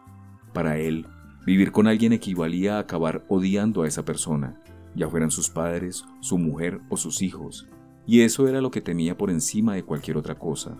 Para 0.53 0.77
él, 0.77 1.07
vivir 1.45 1.71
con 1.71 1.87
alguien 1.87 2.13
equivalía 2.13 2.77
a 2.77 2.79
acabar 2.79 3.25
odiando 3.27 3.83
a 3.83 3.87
esa 3.87 4.03
persona, 4.05 4.61
ya 4.95 5.09
fueran 5.09 5.31
sus 5.31 5.49
padres, 5.49 6.05
su 6.21 6.37
mujer 6.37 6.81
o 6.89 6.97
sus 6.97 7.21
hijos, 7.21 7.67
y 8.05 8.21
eso 8.21 8.47
era 8.47 8.61
lo 8.61 8.71
que 8.71 8.81
temía 8.81 9.17
por 9.17 9.29
encima 9.29 9.75
de 9.75 9.83
cualquier 9.83 10.17
otra 10.17 10.35
cosa. 10.35 10.77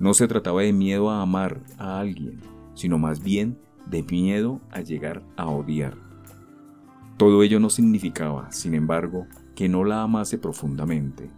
No 0.00 0.14
se 0.14 0.26
trataba 0.26 0.62
de 0.62 0.72
miedo 0.72 1.10
a 1.10 1.22
amar 1.22 1.60
a 1.78 2.00
alguien, 2.00 2.40
sino 2.74 2.98
más 2.98 3.22
bien 3.22 3.58
de 3.86 4.02
miedo 4.02 4.60
a 4.70 4.80
llegar 4.80 5.22
a 5.36 5.46
odiar. 5.48 5.94
Todo 7.16 7.42
ello 7.42 7.60
no 7.60 7.70
significaba, 7.70 8.50
sin 8.52 8.74
embargo, 8.74 9.26
que 9.54 9.68
no 9.68 9.84
la 9.84 10.02
amase 10.02 10.38
profundamente. 10.38 11.30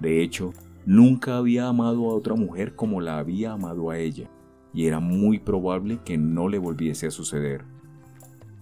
De 0.00 0.22
hecho, 0.22 0.52
nunca 0.86 1.36
había 1.36 1.68
amado 1.68 2.10
a 2.10 2.14
otra 2.14 2.34
mujer 2.34 2.74
como 2.74 3.00
la 3.00 3.18
había 3.18 3.52
amado 3.52 3.90
a 3.90 3.98
ella, 3.98 4.28
y 4.72 4.86
era 4.86 5.00
muy 5.00 5.38
probable 5.38 5.98
que 6.04 6.16
no 6.18 6.48
le 6.48 6.58
volviese 6.58 7.06
a 7.06 7.10
suceder. 7.10 7.64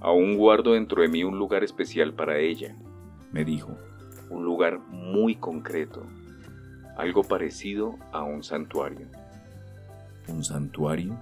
Aún 0.00 0.36
guardo 0.36 0.72
dentro 0.72 1.02
de 1.02 1.08
mí 1.08 1.24
un 1.24 1.38
lugar 1.38 1.64
especial 1.64 2.12
para 2.14 2.38
ella, 2.38 2.76
me 3.32 3.44
dijo, 3.44 3.76
un 4.30 4.44
lugar 4.44 4.80
muy 4.90 5.36
concreto, 5.36 6.02
algo 6.96 7.22
parecido 7.22 7.96
a 8.12 8.22
un 8.22 8.42
santuario 8.42 9.06
un 10.28 10.44
santuario? 10.44 11.16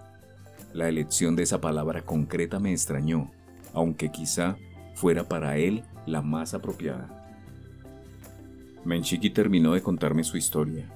La 0.74 0.88
elección 0.88 1.36
de 1.36 1.44
esa 1.44 1.60
palabra 1.60 2.02
concreta 2.04 2.58
me 2.58 2.72
extrañó, 2.72 3.30
aunque 3.72 4.10
quizá 4.10 4.56
fuera 4.96 5.28
para 5.28 5.56
él 5.56 5.84
la 6.04 6.20
más 6.20 6.52
apropiada. 6.52 7.30
Menchiki 8.84 9.30
terminó 9.30 9.74
de 9.74 9.82
contarme 9.82 10.24
su 10.24 10.36
historia. 10.36 10.90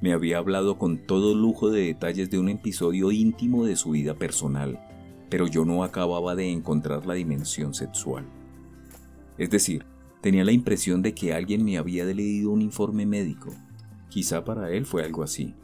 Me 0.00 0.14
había 0.14 0.38
hablado 0.38 0.78
con 0.78 0.96
todo 0.96 1.34
lujo 1.34 1.70
de 1.70 1.82
detalles 1.82 2.30
de 2.30 2.38
un 2.38 2.48
episodio 2.48 3.12
íntimo 3.12 3.66
de 3.66 3.76
su 3.76 3.90
vida 3.90 4.14
personal, 4.14 4.80
pero 5.28 5.46
yo 5.46 5.66
no 5.66 5.84
acababa 5.84 6.34
de 6.34 6.50
encontrar 6.50 7.04
la 7.04 7.12
dimensión 7.12 7.74
sexual. 7.74 8.24
Es 9.36 9.50
decir, 9.50 9.84
tenía 10.22 10.44
la 10.44 10.52
impresión 10.52 11.02
de 11.02 11.12
que 11.12 11.34
alguien 11.34 11.62
me 11.62 11.76
había 11.76 12.06
leído 12.06 12.52
un 12.52 12.62
informe 12.62 13.04
médico. 13.04 13.50
Quizá 14.08 14.46
para 14.46 14.70
él 14.70 14.86
fue 14.86 15.04
algo 15.04 15.22
así. 15.22 15.54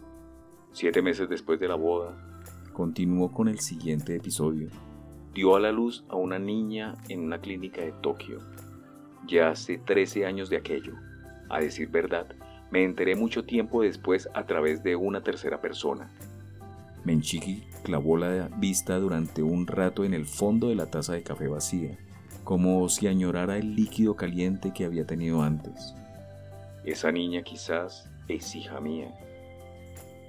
Siete 0.72 1.00
meses 1.00 1.26
después 1.30 1.58
de 1.58 1.68
la 1.68 1.74
boda, 1.74 2.35
continuó 2.76 3.32
con 3.32 3.48
el 3.48 3.58
siguiente 3.60 4.14
episodio. 4.14 4.68
Dio 5.32 5.56
a 5.56 5.60
la 5.60 5.72
luz 5.72 6.04
a 6.10 6.16
una 6.16 6.38
niña 6.38 6.94
en 7.08 7.20
una 7.20 7.40
clínica 7.40 7.80
de 7.80 7.92
Tokio. 8.02 8.38
Ya 9.26 9.48
hace 9.48 9.78
13 9.78 10.26
años 10.26 10.50
de 10.50 10.58
aquello. 10.58 10.92
A 11.48 11.58
decir 11.58 11.88
verdad, 11.88 12.26
me 12.70 12.84
enteré 12.84 13.16
mucho 13.16 13.44
tiempo 13.46 13.80
después 13.80 14.28
a 14.34 14.44
través 14.44 14.82
de 14.82 14.94
una 14.94 15.22
tercera 15.22 15.58
persona. 15.58 16.10
Menchiki 17.02 17.64
clavó 17.82 18.18
la 18.18 18.50
vista 18.58 18.98
durante 18.98 19.42
un 19.42 19.66
rato 19.66 20.04
en 20.04 20.12
el 20.12 20.26
fondo 20.26 20.68
de 20.68 20.74
la 20.74 20.90
taza 20.90 21.14
de 21.14 21.22
café 21.22 21.48
vacía, 21.48 21.96
como 22.44 22.86
si 22.90 23.06
añorara 23.06 23.56
el 23.56 23.74
líquido 23.74 24.16
caliente 24.16 24.74
que 24.74 24.84
había 24.84 25.06
tenido 25.06 25.40
antes. 25.40 25.94
Esa 26.84 27.10
niña 27.10 27.40
quizás 27.40 28.10
es 28.28 28.54
hija 28.54 28.80
mía. 28.82 29.14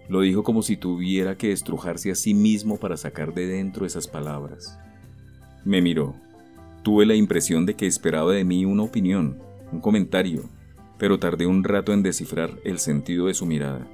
Lo 0.10 0.22
dijo 0.22 0.44
como 0.44 0.62
si 0.62 0.78
tuviera 0.78 1.38
que 1.38 1.52
estrujarse 1.52 2.12
a 2.12 2.16
sí 2.16 2.34
mismo 2.34 2.78
para 2.78 2.98
sacar 2.98 3.34
de 3.34 3.48
dentro 3.48 3.86
esas 3.86 4.08
palabras. 4.08 4.80
Me 5.66 5.82
miró. 5.82 6.16
Tuve 6.84 7.06
la 7.06 7.16
impresión 7.16 7.66
de 7.66 7.76
que 7.76 7.88
esperaba 7.88 8.32
de 8.32 8.46
mí 8.46 8.64
una 8.64 8.84
opinión, 8.84 9.38
un 9.72 9.82
comentario, 9.82 10.50
pero 10.98 11.20
tardé 11.20 11.46
un 11.46 11.64
rato 11.64 11.92
en 11.92 12.04
descifrar 12.04 12.52
el 12.64 12.80
sentido 12.80 13.28
de 13.28 13.34
su 13.34 13.46
mirada. 13.46 13.86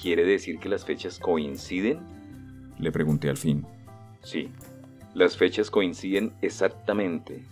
¿Quiere 0.00 0.24
decir 0.24 0.58
que 0.58 0.68
las 0.68 0.84
fechas 0.84 1.20
coinciden? 1.20 2.00
Le 2.78 2.90
pregunté 2.90 3.28
al 3.28 3.36
fin. 3.36 3.64
Sí, 4.22 4.48
las 5.14 5.36
fechas 5.36 5.70
coinciden 5.70 6.32
exactamente. 6.42 7.44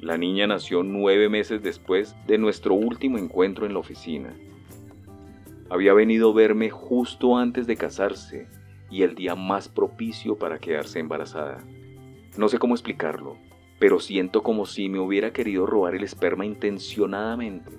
La 0.00 0.18
niña 0.18 0.46
nació 0.46 0.82
nueve 0.82 1.30
meses 1.30 1.62
después 1.62 2.14
de 2.26 2.36
nuestro 2.36 2.74
último 2.74 3.16
encuentro 3.16 3.64
en 3.64 3.72
la 3.72 3.78
oficina. 3.78 4.34
Había 5.74 5.92
venido 5.92 6.30
a 6.30 6.34
verme 6.34 6.70
justo 6.70 7.36
antes 7.36 7.66
de 7.66 7.74
casarse 7.74 8.46
y 8.90 9.02
el 9.02 9.16
día 9.16 9.34
más 9.34 9.68
propicio 9.68 10.38
para 10.38 10.60
quedarse 10.60 11.00
embarazada. 11.00 11.64
No 12.36 12.48
sé 12.48 12.60
cómo 12.60 12.74
explicarlo, 12.74 13.38
pero 13.80 13.98
siento 13.98 14.44
como 14.44 14.66
si 14.66 14.88
me 14.88 15.00
hubiera 15.00 15.32
querido 15.32 15.66
robar 15.66 15.96
el 15.96 16.04
esperma 16.04 16.46
intencionadamente. 16.46 17.72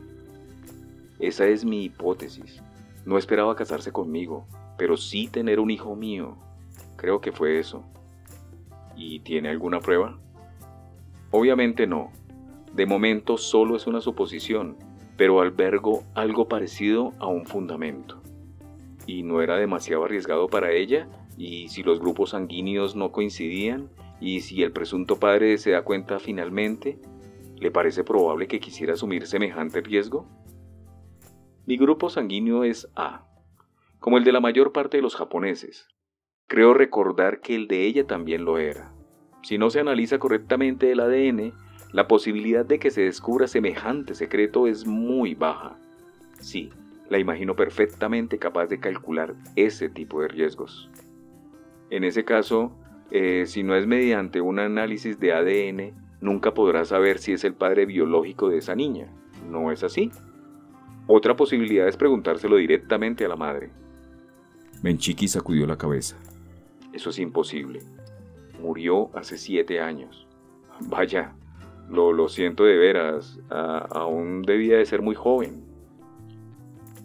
Esa 1.19 1.47
es 1.47 1.63
mi 1.63 1.85
hipótesis. 1.85 2.61
No 3.05 3.17
esperaba 3.17 3.55
casarse 3.55 3.93
conmigo, 3.93 4.45
pero 4.77 4.97
sí 4.97 5.29
tener 5.29 5.61
un 5.61 5.71
hijo 5.71 5.95
mío. 5.95 6.35
Creo 6.97 7.21
que 7.21 7.31
fue 7.31 7.59
eso. 7.59 7.85
¿Y 8.97 9.21
tiene 9.21 9.47
alguna 9.47 9.79
prueba? 9.79 10.19
Obviamente 11.31 11.87
no. 11.87 12.11
De 12.73 12.85
momento 12.85 13.37
solo 13.37 13.77
es 13.77 13.87
una 13.87 14.01
suposición, 14.01 14.75
pero 15.17 15.41
albergo 15.41 16.03
algo 16.13 16.47
parecido 16.47 17.13
a 17.19 17.27
un 17.27 17.45
fundamento. 17.45 18.21
y 19.07 19.21
no 19.21 19.43
era 19.43 19.57
demasiado 19.57 20.03
arriesgado 20.03 20.47
para 20.47 20.71
ella, 20.71 21.07
y 21.37 21.67
si 21.67 21.83
los 21.83 21.99
grupos 21.99 22.31
sanguíneos 22.31 22.95
no 22.95 23.11
coincidían, 23.11 23.89
y 24.19 24.39
si 24.39 24.63
el 24.63 24.71
presunto 24.71 25.19
padre 25.19 25.57
se 25.59 25.71
da 25.71 25.83
cuenta 25.83 26.19
finalmente, 26.19 26.99
¿le 27.57 27.69
parece 27.69 28.03
probable 28.03 28.47
que 28.47 28.59
quisiera 28.59 28.93
asumir 28.93 29.27
semejante 29.27 29.81
riesgo? 29.81 30.27
Mi 31.67 31.77
grupo 31.77 32.09
sanguíneo 32.09 32.63
es 32.63 32.87
A, 32.95 33.27
como 33.99 34.17
el 34.17 34.23
de 34.23 34.31
la 34.31 34.39
mayor 34.39 34.71
parte 34.71 34.97
de 34.97 35.03
los 35.03 35.15
japoneses. 35.15 35.87
Creo 36.47 36.73
recordar 36.73 37.41
que 37.41 37.55
el 37.55 37.67
de 37.67 37.85
ella 37.85 38.05
también 38.05 38.45
lo 38.45 38.57
era. 38.57 38.93
Si 39.43 39.57
no 39.57 39.69
se 39.69 39.79
analiza 39.79 40.19
correctamente 40.19 40.91
el 40.91 40.99
ADN, 40.99 41.53
la 41.95 42.09
posibilidad 42.09 42.65
de 42.65 42.77
que 42.77 42.91
se 42.91 43.03
descubra 43.03 43.47
semejante 43.47 44.15
secreto 44.15 44.67
es 44.67 44.85
muy 44.85 45.33
baja. 45.33 45.77
Sí, 46.41 46.69
la 47.09 47.19
imagino 47.19 47.55
perfectamente 47.55 48.37
capaz 48.37 48.67
de 48.67 48.81
calcular 48.81 49.33
ese 49.55 49.87
tipo 49.87 50.21
de 50.21 50.27
riesgos. 50.27 50.89
En 51.89 52.03
ese 52.03 52.25
caso, 52.25 52.73
eh, 53.11 53.45
si 53.45 53.63
no 53.63 53.77
es 53.77 53.87
mediante 53.87 54.41
un 54.41 54.59
análisis 54.59 55.21
de 55.21 55.31
ADN, 55.31 55.93
nunca 56.19 56.53
podrá 56.53 56.83
saber 56.83 57.17
si 57.17 57.31
es 57.31 57.45
el 57.45 57.53
padre 57.53 57.85
biológico 57.85 58.49
de 58.49 58.57
esa 58.57 58.75
niña. 58.75 59.07
¿No 59.49 59.71
es 59.71 59.81
así? 59.81 60.11
Otra 61.07 61.37
posibilidad 61.37 61.87
es 61.87 61.95
preguntárselo 61.95 62.57
directamente 62.57 63.23
a 63.23 63.29
la 63.29 63.37
madre. 63.37 63.69
Menchiki 64.83 65.29
sacudió 65.29 65.65
la 65.65 65.77
cabeza. 65.77 66.17
Eso 66.91 67.11
es 67.11 67.19
imposible. 67.19 67.83
Murió 68.61 69.11
hace 69.17 69.37
siete 69.37 69.79
años. 69.79 70.27
Vaya, 70.81 71.33
lo, 71.89 72.27
siento 72.27 72.63
de 72.63 72.77
veras, 72.77 73.39
aún 73.49 74.41
debía 74.41 74.77
de 74.77 74.85
ser 74.85 75.01
muy 75.01 75.15
joven. 75.15 75.63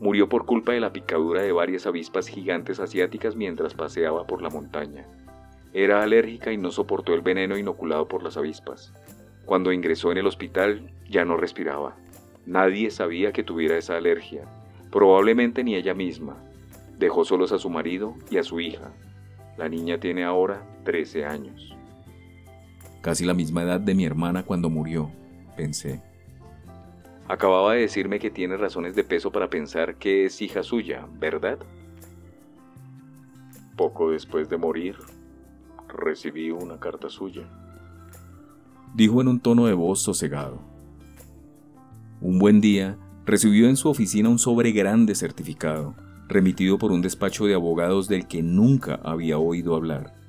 Murió 0.00 0.28
por 0.28 0.46
culpa 0.46 0.72
de 0.72 0.80
la 0.80 0.92
picadura 0.92 1.42
de 1.42 1.52
varias 1.52 1.86
avispas 1.86 2.26
gigantes 2.26 2.80
asiáticas 2.80 3.36
mientras 3.36 3.74
paseaba 3.74 4.26
por 4.26 4.40
la 4.40 4.48
montaña. 4.48 5.06
Era 5.74 6.02
alérgica 6.02 6.52
y 6.52 6.56
no 6.56 6.70
soportó 6.70 7.12
el 7.14 7.20
veneno 7.20 7.58
inoculado 7.58 8.08
por 8.08 8.22
las 8.22 8.36
avispas. 8.36 8.94
Cuando 9.44 9.72
ingresó 9.72 10.10
en 10.10 10.18
el 10.18 10.26
hospital 10.26 10.90
ya 11.08 11.24
no 11.24 11.36
respiraba. 11.36 11.96
Nadie 12.46 12.90
sabía 12.90 13.32
que 13.32 13.44
tuviera 13.44 13.76
esa 13.76 13.96
alergia, 13.96 14.44
probablemente 14.90 15.62
ni 15.62 15.76
ella 15.76 15.94
misma. 15.94 16.42
Dejó 16.98 17.24
solos 17.24 17.52
a 17.52 17.58
su 17.58 17.68
marido 17.68 18.14
y 18.30 18.38
a 18.38 18.42
su 18.42 18.60
hija. 18.60 18.92
La 19.58 19.68
niña 19.68 20.00
tiene 20.00 20.24
ahora 20.24 20.66
13 20.84 21.26
años. 21.26 21.76
Casi 23.00 23.24
la 23.24 23.34
misma 23.34 23.62
edad 23.62 23.80
de 23.80 23.94
mi 23.94 24.04
hermana 24.04 24.42
cuando 24.42 24.68
murió, 24.68 25.10
pensé. 25.56 26.02
Acababa 27.28 27.74
de 27.74 27.82
decirme 27.82 28.18
que 28.18 28.30
tiene 28.30 28.56
razones 28.56 28.94
de 28.94 29.04
peso 29.04 29.30
para 29.30 29.48
pensar 29.48 29.96
que 29.96 30.26
es 30.26 30.42
hija 30.42 30.62
suya, 30.62 31.06
¿verdad? 31.18 31.58
Poco 33.76 34.10
después 34.10 34.50
de 34.50 34.56
morir, 34.56 34.96
recibí 35.88 36.50
una 36.50 36.78
carta 36.78 37.08
suya. 37.08 37.48
Dijo 38.94 39.20
en 39.20 39.28
un 39.28 39.40
tono 39.40 39.66
de 39.66 39.74
voz 39.74 40.02
sosegado. 40.02 40.60
Un 42.20 42.38
buen 42.38 42.60
día, 42.60 42.98
recibió 43.24 43.68
en 43.68 43.76
su 43.76 43.88
oficina 43.88 44.28
un 44.28 44.38
sobre 44.38 44.72
grande 44.72 45.14
certificado, 45.14 45.94
remitido 46.28 46.78
por 46.78 46.92
un 46.92 47.00
despacho 47.00 47.46
de 47.46 47.54
abogados 47.54 48.08
del 48.08 48.26
que 48.26 48.42
nunca 48.42 49.00
había 49.02 49.38
oído 49.38 49.74
hablar. 49.74 50.19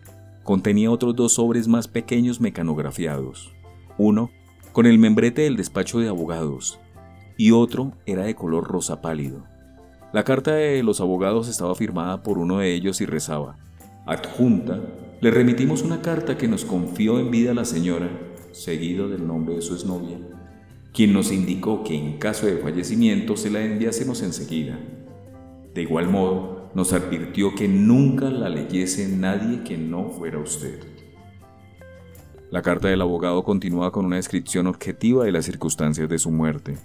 Contenía 0.43 0.91
otros 0.91 1.15
dos 1.15 1.33
sobres 1.33 1.67
más 1.67 1.87
pequeños 1.87 2.41
mecanografiados. 2.41 3.53
Uno 3.97 4.31
con 4.71 4.85
el 4.85 4.97
membrete 4.97 5.43
del 5.43 5.57
despacho 5.57 5.99
de 5.99 6.07
abogados 6.07 6.79
y 7.37 7.51
otro 7.51 7.93
era 8.05 8.23
de 8.23 8.35
color 8.35 8.65
rosa 8.65 9.01
pálido. 9.01 9.43
La 10.13 10.23
carta 10.23 10.53
de 10.53 10.83
los 10.83 10.99
abogados 11.01 11.47
estaba 11.47 11.75
firmada 11.75 12.23
por 12.23 12.37
uno 12.37 12.59
de 12.59 12.73
ellos 12.73 13.01
y 13.01 13.05
rezaba, 13.05 13.57
Adjunta, 14.05 14.81
le 15.21 15.29
remitimos 15.29 15.83
una 15.83 16.01
carta 16.01 16.37
que 16.37 16.47
nos 16.47 16.65
confió 16.65 17.19
en 17.19 17.29
vida 17.29 17.53
la 17.53 17.65
señora, 17.65 18.09
seguido 18.51 19.07
del 19.07 19.27
nombre 19.27 19.55
de 19.55 19.61
su 19.61 19.75
exnovia, 19.75 20.17
quien 20.91 21.13
nos 21.13 21.31
indicó 21.31 21.83
que 21.83 21.95
en 21.95 22.17
caso 22.17 22.47
de 22.47 22.57
fallecimiento 22.57 23.37
se 23.37 23.51
la 23.51 23.63
enviásemos 23.63 24.23
enseguida. 24.23 24.79
De 25.73 25.83
igual 25.83 26.09
modo, 26.09 26.60
nos 26.73 26.93
advirtió 26.93 27.53
que 27.55 27.67
nunca 27.67 28.29
la 28.29 28.49
leyese 28.49 29.07
nadie 29.07 29.63
que 29.63 29.77
no 29.77 30.09
fuera 30.09 30.39
usted. 30.39 30.79
La 32.49 32.61
carta 32.61 32.89
del 32.89 33.01
abogado 33.01 33.43
continúa 33.43 33.91
con 33.91 34.05
una 34.05 34.17
descripción 34.17 34.67
objetiva 34.67 35.23
de 35.23 35.31
las 35.31 35.45
circunstancias 35.45 36.09
de 36.09 36.19
su 36.19 36.31
muerte. 36.31 36.77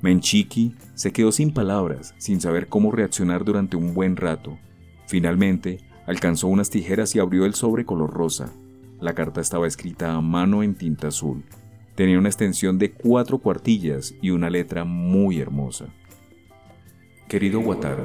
Menchiki 0.00 0.74
se 0.94 1.12
quedó 1.12 1.32
sin 1.32 1.52
palabras, 1.52 2.14
sin 2.18 2.40
saber 2.40 2.68
cómo 2.68 2.90
reaccionar 2.90 3.44
durante 3.44 3.76
un 3.76 3.94
buen 3.94 4.16
rato. 4.16 4.58
Finalmente, 5.06 5.80
alcanzó 6.06 6.48
unas 6.48 6.70
tijeras 6.70 7.14
y 7.14 7.18
abrió 7.18 7.44
el 7.44 7.54
sobre 7.54 7.84
color 7.84 8.12
rosa. 8.12 8.52
La 9.00 9.14
carta 9.14 9.40
estaba 9.40 9.66
escrita 9.66 10.14
a 10.14 10.20
mano 10.20 10.62
en 10.62 10.74
tinta 10.74 11.08
azul. 11.08 11.44
Tenía 11.94 12.18
una 12.18 12.28
extensión 12.28 12.78
de 12.78 12.92
cuatro 12.92 13.38
cuartillas 13.38 14.14
y 14.20 14.30
una 14.30 14.50
letra 14.50 14.84
muy 14.84 15.38
hermosa. 15.38 15.86
Querido 17.28 17.60
Wataru, 17.60 18.04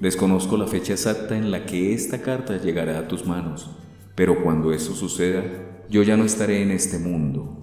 desconozco 0.00 0.56
la 0.56 0.66
fecha 0.66 0.92
exacta 0.92 1.36
en 1.36 1.50
la 1.50 1.66
que 1.66 1.94
esta 1.94 2.20
carta 2.20 2.60
llegará 2.60 2.98
a 2.98 3.08
tus 3.08 3.26
manos, 3.26 3.70
pero 4.14 4.42
cuando 4.42 4.72
eso 4.72 4.94
suceda, 4.94 5.42
yo 5.88 6.02
ya 6.02 6.16
no 6.16 6.24
estaré 6.24 6.62
en 6.62 6.70
este 6.70 6.98
mundo. 6.98 7.58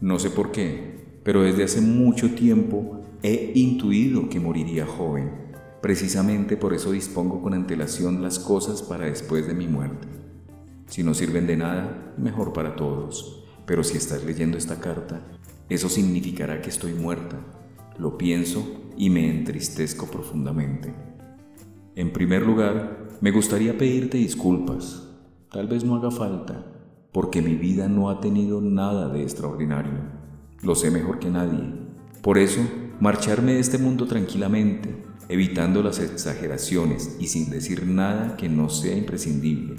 No 0.00 0.18
sé 0.18 0.30
por 0.30 0.52
qué, 0.52 1.20
pero 1.22 1.42
desde 1.42 1.64
hace 1.64 1.80
mucho 1.80 2.34
tiempo 2.34 3.02
he 3.22 3.52
intuido 3.54 4.28
que 4.28 4.40
moriría 4.40 4.86
joven. 4.86 5.30
Precisamente 5.82 6.56
por 6.56 6.74
eso 6.74 6.92
dispongo 6.92 7.42
con 7.42 7.54
antelación 7.54 8.22
las 8.22 8.38
cosas 8.38 8.82
para 8.82 9.06
después 9.06 9.46
de 9.46 9.54
mi 9.54 9.66
muerte. 9.66 10.08
Si 10.86 11.02
no 11.02 11.14
sirven 11.14 11.46
de 11.46 11.56
nada, 11.56 12.14
mejor 12.18 12.52
para 12.52 12.76
todos. 12.76 13.44
Pero 13.66 13.84
si 13.84 13.96
estás 13.96 14.24
leyendo 14.24 14.58
esta 14.58 14.80
carta, 14.80 15.20
eso 15.68 15.88
significará 15.88 16.60
que 16.60 16.70
estoy 16.70 16.94
muerta. 16.94 17.36
Lo 18.00 18.16
pienso 18.16 18.64
y 18.96 19.10
me 19.10 19.28
entristezco 19.28 20.06
profundamente. 20.06 20.94
En 21.94 22.14
primer 22.14 22.46
lugar, 22.46 23.18
me 23.20 23.30
gustaría 23.30 23.76
pedirte 23.76 24.16
disculpas. 24.16 25.06
Tal 25.52 25.68
vez 25.68 25.84
no 25.84 25.96
haga 25.96 26.10
falta, 26.10 26.64
porque 27.12 27.42
mi 27.42 27.56
vida 27.56 27.88
no 27.88 28.08
ha 28.08 28.18
tenido 28.22 28.62
nada 28.62 29.10
de 29.10 29.22
extraordinario. 29.22 30.00
Lo 30.62 30.74
sé 30.74 30.90
mejor 30.90 31.18
que 31.18 31.28
nadie. 31.28 31.74
Por 32.22 32.38
eso, 32.38 32.62
marcharme 33.00 33.52
de 33.52 33.60
este 33.60 33.76
mundo 33.76 34.06
tranquilamente, 34.06 35.04
evitando 35.28 35.82
las 35.82 35.98
exageraciones 35.98 37.18
y 37.20 37.26
sin 37.26 37.50
decir 37.50 37.86
nada 37.86 38.38
que 38.38 38.48
no 38.48 38.70
sea 38.70 38.96
imprescindible, 38.96 39.76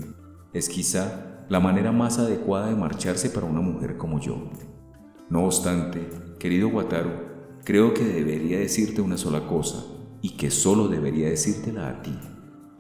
es 0.53 0.69
quizá 0.69 1.47
la 1.49 1.59
manera 1.59 1.91
más 1.91 2.19
adecuada 2.19 2.67
de 2.67 2.75
marcharse 2.75 3.31
para 3.31 3.47
una 3.47 3.61
mujer 3.61 3.97
como 3.97 4.19
yo. 4.19 4.51
No 5.31 5.45
obstante, 5.45 6.07
querido 6.37 6.67
Wataru, 6.67 7.30
creo 7.63 7.93
que 7.93 8.03
debería 8.03 8.59
decirte 8.59 9.01
una 9.01 9.17
sola 9.17 9.47
cosa 9.47 9.85
y 10.21 10.31
que 10.31 10.51
solo 10.51 10.87
debería 10.87 11.29
decírtela 11.29 11.89
a 11.89 12.01
ti. 12.01 12.17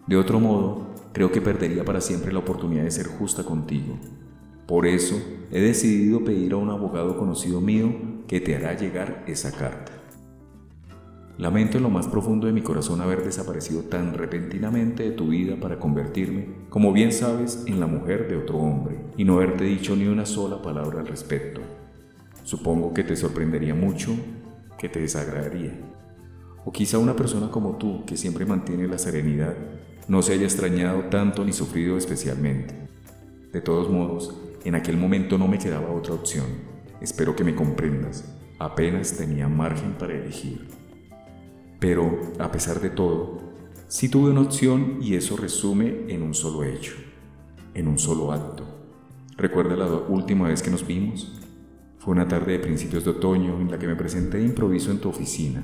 De 0.07 0.17
otro 0.17 0.39
modo, 0.39 0.95
creo 1.13 1.31
que 1.31 1.41
perdería 1.41 1.85
para 1.85 2.01
siempre 2.01 2.33
la 2.33 2.39
oportunidad 2.39 2.83
de 2.83 2.91
ser 2.91 3.07
justa 3.07 3.43
contigo. 3.43 3.97
Por 4.67 4.85
eso, 4.85 5.21
he 5.51 5.59
decidido 5.59 6.23
pedir 6.23 6.53
a 6.53 6.57
un 6.57 6.69
abogado 6.69 7.17
conocido 7.17 7.61
mío 7.61 7.93
que 8.27 8.39
te 8.39 8.55
hará 8.55 8.75
llegar 8.75 9.23
esa 9.27 9.51
carta. 9.51 9.91
Lamento 11.37 11.77
en 11.77 11.83
lo 11.83 11.89
más 11.89 12.07
profundo 12.07 12.45
de 12.45 12.53
mi 12.53 12.61
corazón 12.61 13.01
haber 13.01 13.23
desaparecido 13.23 13.81
tan 13.81 14.13
repentinamente 14.13 15.03
de 15.03 15.11
tu 15.11 15.29
vida 15.29 15.55
para 15.59 15.79
convertirme, 15.79 16.47
como 16.69 16.93
bien 16.93 17.11
sabes, 17.11 17.63
en 17.65 17.79
la 17.79 17.87
mujer 17.87 18.27
de 18.27 18.37
otro 18.37 18.57
hombre, 18.59 18.99
y 19.17 19.23
no 19.23 19.33
haberte 19.33 19.63
dicho 19.63 19.95
ni 19.95 20.05
una 20.05 20.25
sola 20.25 20.61
palabra 20.61 20.99
al 20.99 21.07
respecto. 21.07 21.61
Supongo 22.43 22.93
que 22.93 23.03
te 23.03 23.15
sorprendería 23.15 23.73
mucho, 23.73 24.11
que 24.81 24.89
te 24.89 24.99
desagradaría. 24.99 25.79
O 26.65 26.71
quizá 26.71 26.97
una 26.97 27.15
persona 27.15 27.51
como 27.51 27.77
tú, 27.77 28.03
que 28.03 28.17
siempre 28.17 28.47
mantiene 28.47 28.87
la 28.87 28.97
serenidad, 28.97 29.55
no 30.07 30.23
se 30.23 30.33
haya 30.33 30.45
extrañado 30.45 31.01
tanto 31.03 31.45
ni 31.45 31.53
sufrido 31.53 31.97
especialmente. 31.97 32.73
De 33.53 33.61
todos 33.61 33.91
modos, 33.91 34.35
en 34.65 34.73
aquel 34.73 34.97
momento 34.97 35.37
no 35.37 35.47
me 35.47 35.59
quedaba 35.59 35.91
otra 35.91 36.15
opción. 36.15 36.47
Espero 36.99 37.35
que 37.35 37.43
me 37.43 37.53
comprendas. 37.53 38.25
Apenas 38.57 39.15
tenía 39.15 39.47
margen 39.47 39.93
para 39.99 40.15
elegir. 40.15 40.67
Pero, 41.79 42.19
a 42.39 42.51
pesar 42.51 42.79
de 42.79 42.89
todo, 42.89 43.39
sí 43.87 44.09
tuve 44.09 44.31
una 44.31 44.41
opción 44.41 44.97
y 44.99 45.13
eso 45.13 45.37
resume 45.37 46.05
en 46.07 46.23
un 46.23 46.33
solo 46.33 46.63
hecho, 46.63 46.93
en 47.75 47.87
un 47.87 47.99
solo 47.99 48.31
acto. 48.31 48.65
¿Recuerda 49.37 49.75
la 49.75 49.85
última 49.85 50.47
vez 50.47 50.63
que 50.63 50.71
nos 50.71 50.87
vimos? 50.87 51.39
Fue 52.01 52.15
una 52.15 52.27
tarde 52.27 52.53
de 52.53 52.59
principios 52.59 53.05
de 53.05 53.11
otoño 53.11 53.61
en 53.61 53.69
la 53.69 53.77
que 53.77 53.85
me 53.85 53.95
presenté 53.95 54.39
de 54.39 54.45
improviso 54.45 54.89
en 54.89 54.97
tu 54.97 55.09
oficina. 55.09 55.61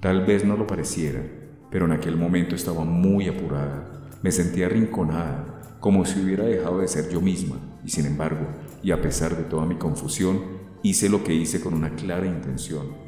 Tal 0.00 0.26
vez 0.26 0.44
no 0.44 0.56
lo 0.56 0.66
pareciera, 0.66 1.22
pero 1.70 1.84
en 1.84 1.92
aquel 1.92 2.16
momento 2.16 2.56
estaba 2.56 2.84
muy 2.84 3.28
apurada. 3.28 4.08
Me 4.20 4.32
sentía 4.32 4.66
arrinconada, 4.66 5.78
como 5.78 6.04
si 6.06 6.18
hubiera 6.18 6.42
dejado 6.44 6.80
de 6.80 6.88
ser 6.88 7.08
yo 7.08 7.20
misma, 7.20 7.54
y 7.84 7.90
sin 7.90 8.04
embargo, 8.04 8.48
y 8.82 8.90
a 8.90 9.00
pesar 9.00 9.36
de 9.36 9.44
toda 9.44 9.64
mi 9.64 9.76
confusión, 9.76 10.40
hice 10.82 11.08
lo 11.08 11.22
que 11.22 11.34
hice 11.34 11.60
con 11.60 11.72
una 11.72 11.94
clara 11.94 12.26
intención 12.26 13.04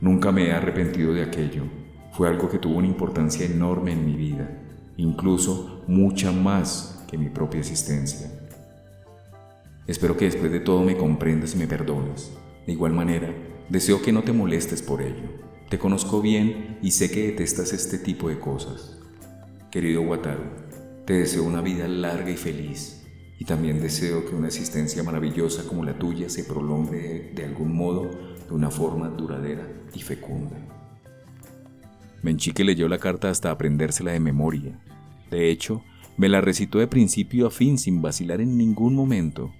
Nunca 0.00 0.32
me 0.32 0.46
he 0.46 0.52
arrepentido 0.52 1.12
de 1.12 1.24
aquello. 1.24 1.64
fue 2.12 2.26
algo 2.26 2.48
que 2.48 2.58
tuvo 2.58 2.78
una 2.78 2.88
importancia 2.88 3.44
enorme 3.44 3.92
en 3.92 4.06
mi 4.06 4.14
vida, 4.14 4.62
incluso 4.96 5.84
mucha 5.86 6.32
más 6.32 7.04
que 7.06 7.18
mi 7.18 7.28
propia 7.28 7.60
existencia. 7.60 8.39
Espero 9.90 10.16
que 10.16 10.26
después 10.26 10.52
de 10.52 10.60
todo 10.60 10.84
me 10.84 10.96
comprendas 10.96 11.56
y 11.56 11.58
me 11.58 11.66
perdones. 11.66 12.30
De 12.64 12.72
igual 12.72 12.92
manera, 12.92 13.34
deseo 13.68 14.00
que 14.00 14.12
no 14.12 14.22
te 14.22 14.32
molestes 14.32 14.82
por 14.82 15.02
ello. 15.02 15.28
Te 15.68 15.80
conozco 15.80 16.22
bien 16.22 16.78
y 16.80 16.92
sé 16.92 17.10
que 17.10 17.26
detestas 17.26 17.72
este 17.72 17.98
tipo 17.98 18.28
de 18.28 18.38
cosas. 18.38 19.00
Querido 19.68 20.02
Wataru, 20.02 20.44
te 21.06 21.14
deseo 21.14 21.42
una 21.42 21.60
vida 21.60 21.88
larga 21.88 22.30
y 22.30 22.36
feliz, 22.36 23.04
y 23.36 23.44
también 23.44 23.82
deseo 23.82 24.24
que 24.30 24.36
una 24.36 24.46
existencia 24.46 25.02
maravillosa 25.02 25.66
como 25.66 25.84
la 25.84 25.98
tuya 25.98 26.28
se 26.28 26.44
prolongue 26.44 27.32
de 27.34 27.44
algún 27.44 27.74
modo 27.74 28.12
de 28.48 28.54
una 28.54 28.70
forma 28.70 29.08
duradera 29.08 29.66
y 29.92 30.02
fecunda. 30.02 30.56
Menchique 32.22 32.62
leyó 32.62 32.86
la 32.86 32.98
carta 32.98 33.28
hasta 33.28 33.50
aprendérsela 33.50 34.12
de 34.12 34.20
memoria. 34.20 34.78
De 35.32 35.50
hecho, 35.50 35.82
me 36.16 36.28
la 36.28 36.40
recitó 36.40 36.78
de 36.78 36.86
principio 36.86 37.48
a 37.48 37.50
fin 37.50 37.76
sin 37.76 38.00
vacilar 38.00 38.40
en 38.40 38.56
ningún 38.56 38.94
momento. 38.94 39.52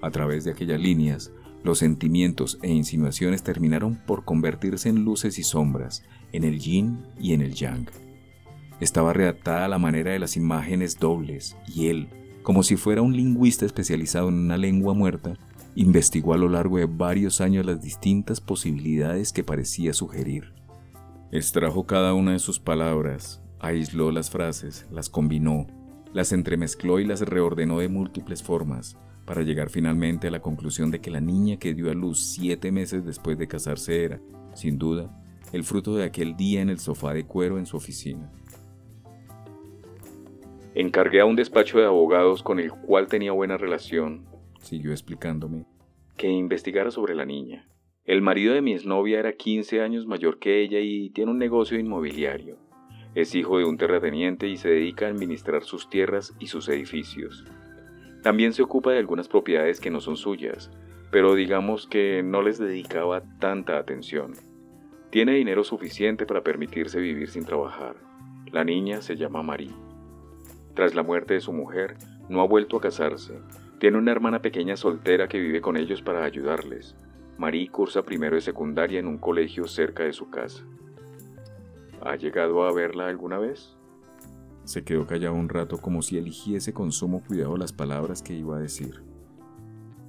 A 0.00 0.10
través 0.10 0.44
de 0.44 0.52
aquellas 0.52 0.80
líneas, 0.80 1.32
los 1.64 1.78
sentimientos 1.78 2.58
e 2.62 2.70
insinuaciones 2.70 3.42
terminaron 3.42 3.96
por 4.06 4.24
convertirse 4.24 4.88
en 4.88 5.04
luces 5.04 5.38
y 5.38 5.42
sombras, 5.42 6.04
en 6.32 6.44
el 6.44 6.58
yin 6.60 7.04
y 7.18 7.32
en 7.32 7.42
el 7.42 7.54
yang. 7.54 7.88
Estaba 8.80 9.12
redactada 9.12 9.64
a 9.64 9.68
la 9.68 9.78
manera 9.78 10.12
de 10.12 10.20
las 10.20 10.36
imágenes 10.36 10.98
dobles, 10.98 11.56
y 11.66 11.88
él, 11.88 12.08
como 12.42 12.62
si 12.62 12.76
fuera 12.76 13.02
un 13.02 13.16
lingüista 13.16 13.66
especializado 13.66 14.28
en 14.28 14.34
una 14.34 14.56
lengua 14.56 14.94
muerta, 14.94 15.34
investigó 15.74 16.32
a 16.32 16.38
lo 16.38 16.48
largo 16.48 16.78
de 16.78 16.86
varios 16.86 17.40
años 17.40 17.66
las 17.66 17.82
distintas 17.82 18.40
posibilidades 18.40 19.32
que 19.32 19.44
parecía 19.44 19.92
sugerir. 19.92 20.52
Extrajo 21.32 21.86
cada 21.86 22.14
una 22.14 22.32
de 22.32 22.38
sus 22.38 22.60
palabras, 22.60 23.42
aisló 23.58 24.12
las 24.12 24.30
frases, 24.30 24.86
las 24.90 25.10
combinó, 25.10 25.66
las 26.12 26.32
entremezcló 26.32 27.00
y 27.00 27.04
las 27.04 27.20
reordenó 27.20 27.80
de 27.80 27.88
múltiples 27.88 28.42
formas, 28.42 28.96
para 29.28 29.42
llegar 29.42 29.68
finalmente 29.68 30.28
a 30.28 30.30
la 30.30 30.40
conclusión 30.40 30.90
de 30.90 31.02
que 31.02 31.10
la 31.10 31.20
niña 31.20 31.58
que 31.58 31.74
dio 31.74 31.90
a 31.90 31.94
luz 31.94 32.18
siete 32.18 32.72
meses 32.72 33.04
después 33.04 33.36
de 33.36 33.46
casarse 33.46 34.02
era, 34.02 34.22
sin 34.54 34.78
duda, 34.78 35.14
el 35.52 35.64
fruto 35.64 35.94
de 35.94 36.04
aquel 36.04 36.34
día 36.34 36.62
en 36.62 36.70
el 36.70 36.78
sofá 36.78 37.12
de 37.12 37.26
cuero 37.26 37.58
en 37.58 37.66
su 37.66 37.76
oficina. 37.76 38.32
Encargué 40.74 41.20
a 41.20 41.26
un 41.26 41.36
despacho 41.36 41.78
de 41.78 41.84
abogados 41.84 42.42
con 42.42 42.58
el 42.58 42.72
cual 42.72 43.08
tenía 43.08 43.32
buena 43.32 43.58
relación, 43.58 44.24
siguió 44.62 44.92
explicándome, 44.92 45.66
que 46.16 46.28
investigara 46.30 46.90
sobre 46.90 47.14
la 47.14 47.26
niña. 47.26 47.68
El 48.06 48.22
marido 48.22 48.54
de 48.54 48.62
mi 48.62 48.72
exnovia 48.72 49.18
era 49.18 49.34
15 49.34 49.82
años 49.82 50.06
mayor 50.06 50.38
que 50.38 50.62
ella 50.62 50.80
y 50.80 51.10
tiene 51.10 51.32
un 51.32 51.38
negocio 51.38 51.78
inmobiliario. 51.78 52.56
Es 53.14 53.34
hijo 53.34 53.58
de 53.58 53.66
un 53.66 53.76
terrateniente 53.76 54.48
y 54.48 54.56
se 54.56 54.70
dedica 54.70 55.04
a 55.04 55.10
administrar 55.10 55.64
sus 55.64 55.90
tierras 55.90 56.34
y 56.38 56.46
sus 56.46 56.66
edificios. 56.70 57.44
También 58.22 58.52
se 58.52 58.62
ocupa 58.62 58.92
de 58.92 58.98
algunas 58.98 59.28
propiedades 59.28 59.80
que 59.80 59.90
no 59.90 60.00
son 60.00 60.16
suyas, 60.16 60.70
pero 61.10 61.34
digamos 61.34 61.86
que 61.86 62.22
no 62.22 62.42
les 62.42 62.58
dedicaba 62.58 63.22
tanta 63.38 63.78
atención. 63.78 64.32
Tiene 65.10 65.32
dinero 65.32 65.64
suficiente 65.64 66.26
para 66.26 66.42
permitirse 66.42 67.00
vivir 67.00 67.30
sin 67.30 67.44
trabajar. 67.44 67.96
La 68.52 68.64
niña 68.64 69.00
se 69.00 69.16
llama 69.16 69.42
Marie. 69.42 69.72
Tras 70.74 70.94
la 70.94 71.02
muerte 71.02 71.34
de 71.34 71.40
su 71.40 71.52
mujer, 71.52 71.96
no 72.28 72.42
ha 72.42 72.46
vuelto 72.46 72.76
a 72.76 72.80
casarse. 72.80 73.40
Tiene 73.78 73.98
una 73.98 74.12
hermana 74.12 74.42
pequeña 74.42 74.76
soltera 74.76 75.28
que 75.28 75.38
vive 75.38 75.60
con 75.60 75.76
ellos 75.76 76.02
para 76.02 76.24
ayudarles. 76.24 76.96
Marie 77.38 77.68
cursa 77.68 78.02
primero 78.02 78.34
de 78.34 78.42
secundaria 78.42 78.98
en 78.98 79.06
un 79.06 79.18
colegio 79.18 79.66
cerca 79.66 80.02
de 80.02 80.12
su 80.12 80.28
casa. 80.28 80.64
¿Ha 82.02 82.16
llegado 82.16 82.64
a 82.64 82.72
verla 82.72 83.06
alguna 83.06 83.38
vez? 83.38 83.77
Se 84.68 84.84
quedó 84.84 85.06
callado 85.06 85.34
un 85.34 85.48
rato 85.48 85.78
como 85.78 86.02
si 86.02 86.18
eligiese 86.18 86.74
con 86.74 86.92
sumo 86.92 87.22
cuidado 87.26 87.56
las 87.56 87.72
palabras 87.72 88.20
que 88.20 88.34
iba 88.34 88.58
a 88.58 88.60
decir. 88.60 89.00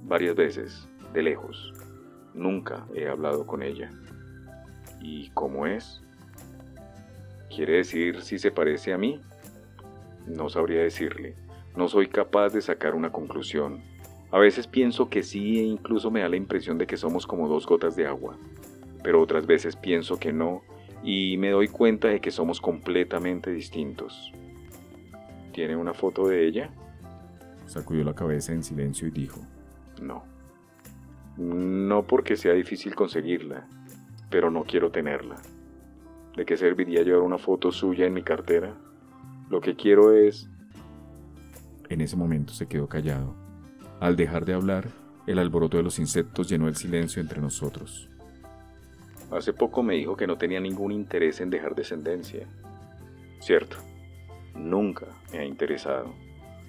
Varias 0.04 0.36
veces, 0.36 0.86
de 1.14 1.22
lejos. 1.22 1.72
Nunca 2.34 2.86
he 2.94 3.08
hablado 3.08 3.46
con 3.46 3.62
ella. 3.62 3.90
¿Y 5.00 5.30
cómo 5.30 5.66
es? 5.66 6.02
¿Quiere 7.48 7.76
decir 7.76 8.20
si 8.20 8.38
se 8.38 8.50
parece 8.50 8.92
a 8.92 8.98
mí? 8.98 9.22
No 10.26 10.50
sabría 10.50 10.82
decirle. 10.82 11.36
No 11.74 11.88
soy 11.88 12.08
capaz 12.08 12.50
de 12.50 12.60
sacar 12.60 12.94
una 12.94 13.10
conclusión. 13.10 13.80
A 14.30 14.38
veces 14.38 14.66
pienso 14.66 15.08
que 15.08 15.22
sí 15.22 15.58
e 15.58 15.62
incluso 15.62 16.10
me 16.10 16.20
da 16.20 16.28
la 16.28 16.36
impresión 16.36 16.76
de 16.76 16.86
que 16.86 16.98
somos 16.98 17.26
como 17.26 17.48
dos 17.48 17.66
gotas 17.66 17.96
de 17.96 18.06
agua. 18.06 18.36
Pero 19.02 19.22
otras 19.22 19.46
veces 19.46 19.74
pienso 19.74 20.18
que 20.18 20.34
no 20.34 20.60
y 21.02 21.38
me 21.38 21.48
doy 21.48 21.68
cuenta 21.68 22.08
de 22.08 22.20
que 22.20 22.30
somos 22.30 22.60
completamente 22.60 23.50
distintos. 23.50 24.34
¿Tiene 25.60 25.76
una 25.76 25.92
foto 25.92 26.26
de 26.26 26.46
ella? 26.46 26.70
Sacudió 27.66 28.02
la 28.02 28.14
cabeza 28.14 28.54
en 28.54 28.62
silencio 28.62 29.06
y 29.06 29.10
dijo, 29.10 29.42
No. 30.00 30.24
No 31.36 32.06
porque 32.06 32.36
sea 32.36 32.54
difícil 32.54 32.94
conseguirla, 32.94 33.68
pero 34.30 34.50
no 34.50 34.64
quiero 34.64 34.90
tenerla. 34.90 35.36
¿De 36.34 36.46
qué 36.46 36.56
serviría 36.56 37.02
llevar 37.02 37.20
una 37.20 37.36
foto 37.36 37.72
suya 37.72 38.06
en 38.06 38.14
mi 38.14 38.22
cartera? 38.22 38.74
Lo 39.50 39.60
que 39.60 39.76
quiero 39.76 40.14
es... 40.14 40.48
En 41.90 42.00
ese 42.00 42.16
momento 42.16 42.54
se 42.54 42.66
quedó 42.66 42.88
callado. 42.88 43.34
Al 44.00 44.16
dejar 44.16 44.46
de 44.46 44.54
hablar, 44.54 44.88
el 45.26 45.38
alboroto 45.38 45.76
de 45.76 45.82
los 45.82 45.98
insectos 45.98 46.48
llenó 46.48 46.68
el 46.68 46.76
silencio 46.76 47.20
entre 47.20 47.42
nosotros. 47.42 48.08
Hace 49.30 49.52
poco 49.52 49.82
me 49.82 49.96
dijo 49.96 50.16
que 50.16 50.26
no 50.26 50.38
tenía 50.38 50.58
ningún 50.58 50.90
interés 50.90 51.42
en 51.42 51.50
dejar 51.50 51.74
descendencia. 51.74 52.46
Cierto, 53.40 53.76
nunca 54.54 55.06
me 55.32 55.38
ha 55.38 55.44
interesado. 55.44 56.12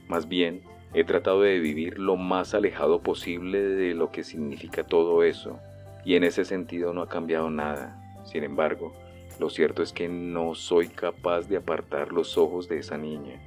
Más 0.07 0.27
bien, 0.27 0.61
he 0.93 1.03
tratado 1.03 1.41
de 1.41 1.59
vivir 1.59 1.99
lo 1.99 2.17
más 2.17 2.53
alejado 2.53 3.01
posible 3.01 3.61
de 3.61 3.93
lo 3.93 4.11
que 4.11 4.23
significa 4.23 4.83
todo 4.83 5.23
eso, 5.23 5.59
y 6.03 6.15
en 6.15 6.23
ese 6.23 6.45
sentido 6.45 6.93
no 6.93 7.01
ha 7.01 7.09
cambiado 7.09 7.49
nada. 7.49 7.97
Sin 8.25 8.43
embargo, 8.43 8.93
lo 9.39 9.49
cierto 9.49 9.81
es 9.81 9.93
que 9.93 10.09
no 10.09 10.53
soy 10.55 10.87
capaz 10.87 11.47
de 11.47 11.57
apartar 11.57 12.11
los 12.11 12.37
ojos 12.37 12.67
de 12.67 12.79
esa 12.79 12.97
niña. 12.97 13.41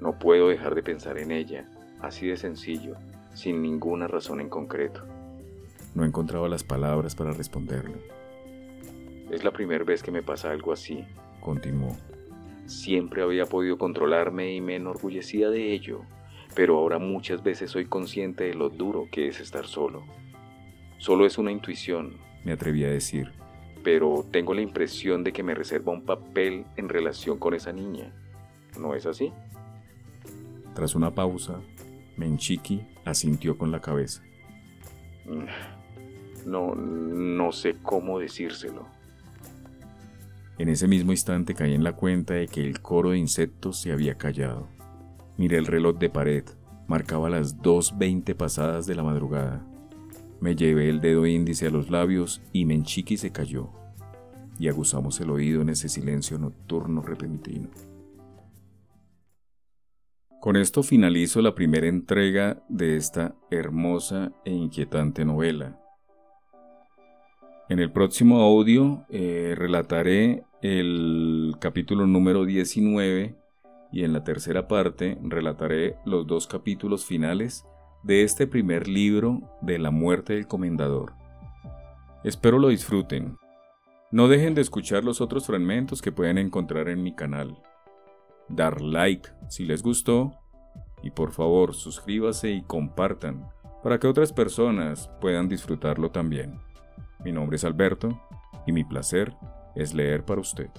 No 0.00 0.18
puedo 0.18 0.48
dejar 0.48 0.74
de 0.74 0.82
pensar 0.82 1.18
en 1.18 1.30
ella, 1.30 1.68
así 2.00 2.26
de 2.26 2.36
sencillo, 2.36 2.96
sin 3.34 3.60
ninguna 3.60 4.06
razón 4.06 4.40
en 4.40 4.48
concreto. 4.48 5.04
No 5.94 6.04
encontraba 6.04 6.48
las 6.48 6.64
palabras 6.64 7.14
para 7.14 7.32
responderle. 7.32 7.96
Es 9.30 9.44
la 9.44 9.50
primera 9.50 9.84
vez 9.84 10.02
que 10.02 10.10
me 10.10 10.22
pasa 10.22 10.50
algo 10.50 10.72
así, 10.72 11.04
continuó. 11.40 11.96
Siempre 12.70 13.22
había 13.22 13.46
podido 13.46 13.78
controlarme 13.78 14.54
y 14.54 14.60
me 14.60 14.76
enorgullecía 14.76 15.50
de 15.50 15.72
ello, 15.72 16.02
pero 16.54 16.78
ahora 16.78 17.00
muchas 17.00 17.42
veces 17.42 17.72
soy 17.72 17.86
consciente 17.86 18.44
de 18.44 18.54
lo 18.54 18.70
duro 18.70 19.08
que 19.10 19.26
es 19.26 19.40
estar 19.40 19.66
solo. 19.66 20.04
Solo 20.98 21.26
es 21.26 21.36
una 21.36 21.50
intuición, 21.50 22.16
me 22.44 22.52
atreví 22.52 22.84
a 22.84 22.90
decir. 22.90 23.32
Pero 23.82 24.24
tengo 24.30 24.54
la 24.54 24.60
impresión 24.60 25.24
de 25.24 25.32
que 25.32 25.42
me 25.42 25.52
reserva 25.52 25.92
un 25.92 26.04
papel 26.04 26.64
en 26.76 26.88
relación 26.88 27.38
con 27.38 27.54
esa 27.54 27.72
niña. 27.72 28.14
¿No 28.78 28.94
es 28.94 29.04
así? 29.04 29.32
Tras 30.72 30.94
una 30.94 31.12
pausa, 31.12 31.60
Menchiki 32.16 32.86
asintió 33.04 33.58
con 33.58 33.72
la 33.72 33.80
cabeza. 33.80 34.22
No, 36.46 36.76
no 36.76 37.50
sé 37.50 37.78
cómo 37.82 38.20
decírselo. 38.20 38.99
En 40.60 40.68
ese 40.68 40.86
mismo 40.86 41.12
instante 41.12 41.54
caí 41.54 41.72
en 41.72 41.84
la 41.84 41.94
cuenta 41.94 42.34
de 42.34 42.46
que 42.46 42.60
el 42.60 42.82
coro 42.82 43.12
de 43.12 43.18
insectos 43.18 43.80
se 43.80 43.92
había 43.92 44.18
callado. 44.18 44.68
Miré 45.38 45.56
el 45.56 45.64
reloj 45.64 45.96
de 45.96 46.10
pared, 46.10 46.44
marcaba 46.86 47.30
las 47.30 47.56
2.20 47.62 48.34
pasadas 48.34 48.84
de 48.84 48.94
la 48.94 49.02
madrugada. 49.02 49.66
Me 50.38 50.54
llevé 50.56 50.90
el 50.90 51.00
dedo 51.00 51.24
índice 51.24 51.68
a 51.68 51.70
los 51.70 51.88
labios 51.88 52.42
y 52.52 52.66
Menchiqui 52.66 53.16
se 53.16 53.32
cayó, 53.32 53.70
y 54.58 54.68
aguzamos 54.68 55.18
el 55.22 55.30
oído 55.30 55.62
en 55.62 55.70
ese 55.70 55.88
silencio 55.88 56.38
nocturno 56.38 57.00
repentino. 57.00 57.70
Con 60.42 60.56
esto 60.56 60.82
finalizo 60.82 61.40
la 61.40 61.54
primera 61.54 61.86
entrega 61.86 62.62
de 62.68 62.96
esta 62.96 63.34
hermosa 63.50 64.32
e 64.44 64.52
inquietante 64.52 65.24
novela. 65.24 65.79
En 67.70 67.78
el 67.78 67.92
próximo 67.92 68.42
audio 68.42 69.06
eh, 69.10 69.54
relataré 69.56 70.42
el 70.60 71.54
capítulo 71.60 72.04
número 72.04 72.44
19 72.44 73.36
y 73.92 74.02
en 74.02 74.12
la 74.12 74.24
tercera 74.24 74.66
parte 74.66 75.16
relataré 75.22 75.94
los 76.04 76.26
dos 76.26 76.48
capítulos 76.48 77.04
finales 77.04 77.64
de 78.02 78.24
este 78.24 78.48
primer 78.48 78.88
libro 78.88 79.42
de 79.62 79.78
la 79.78 79.92
muerte 79.92 80.32
del 80.32 80.48
comendador. 80.48 81.12
Espero 82.24 82.58
lo 82.58 82.70
disfruten. 82.70 83.36
No 84.10 84.26
dejen 84.26 84.56
de 84.56 84.62
escuchar 84.62 85.04
los 85.04 85.20
otros 85.20 85.46
fragmentos 85.46 86.02
que 86.02 86.10
pueden 86.10 86.38
encontrar 86.38 86.88
en 86.88 87.04
mi 87.04 87.14
canal. 87.14 87.56
Dar 88.48 88.80
like 88.80 89.30
si 89.48 89.64
les 89.64 89.84
gustó 89.84 90.32
y 91.04 91.12
por 91.12 91.30
favor 91.30 91.72
suscríbase 91.72 92.50
y 92.50 92.62
compartan 92.62 93.48
para 93.84 94.00
que 94.00 94.08
otras 94.08 94.32
personas 94.32 95.08
puedan 95.20 95.48
disfrutarlo 95.48 96.10
también. 96.10 96.68
Mi 97.24 97.32
nombre 97.32 97.56
es 97.56 97.64
Alberto 97.64 98.18
y 98.66 98.72
mi 98.72 98.84
placer 98.84 99.36
es 99.74 99.92
leer 99.94 100.24
para 100.24 100.40
usted. 100.40 100.70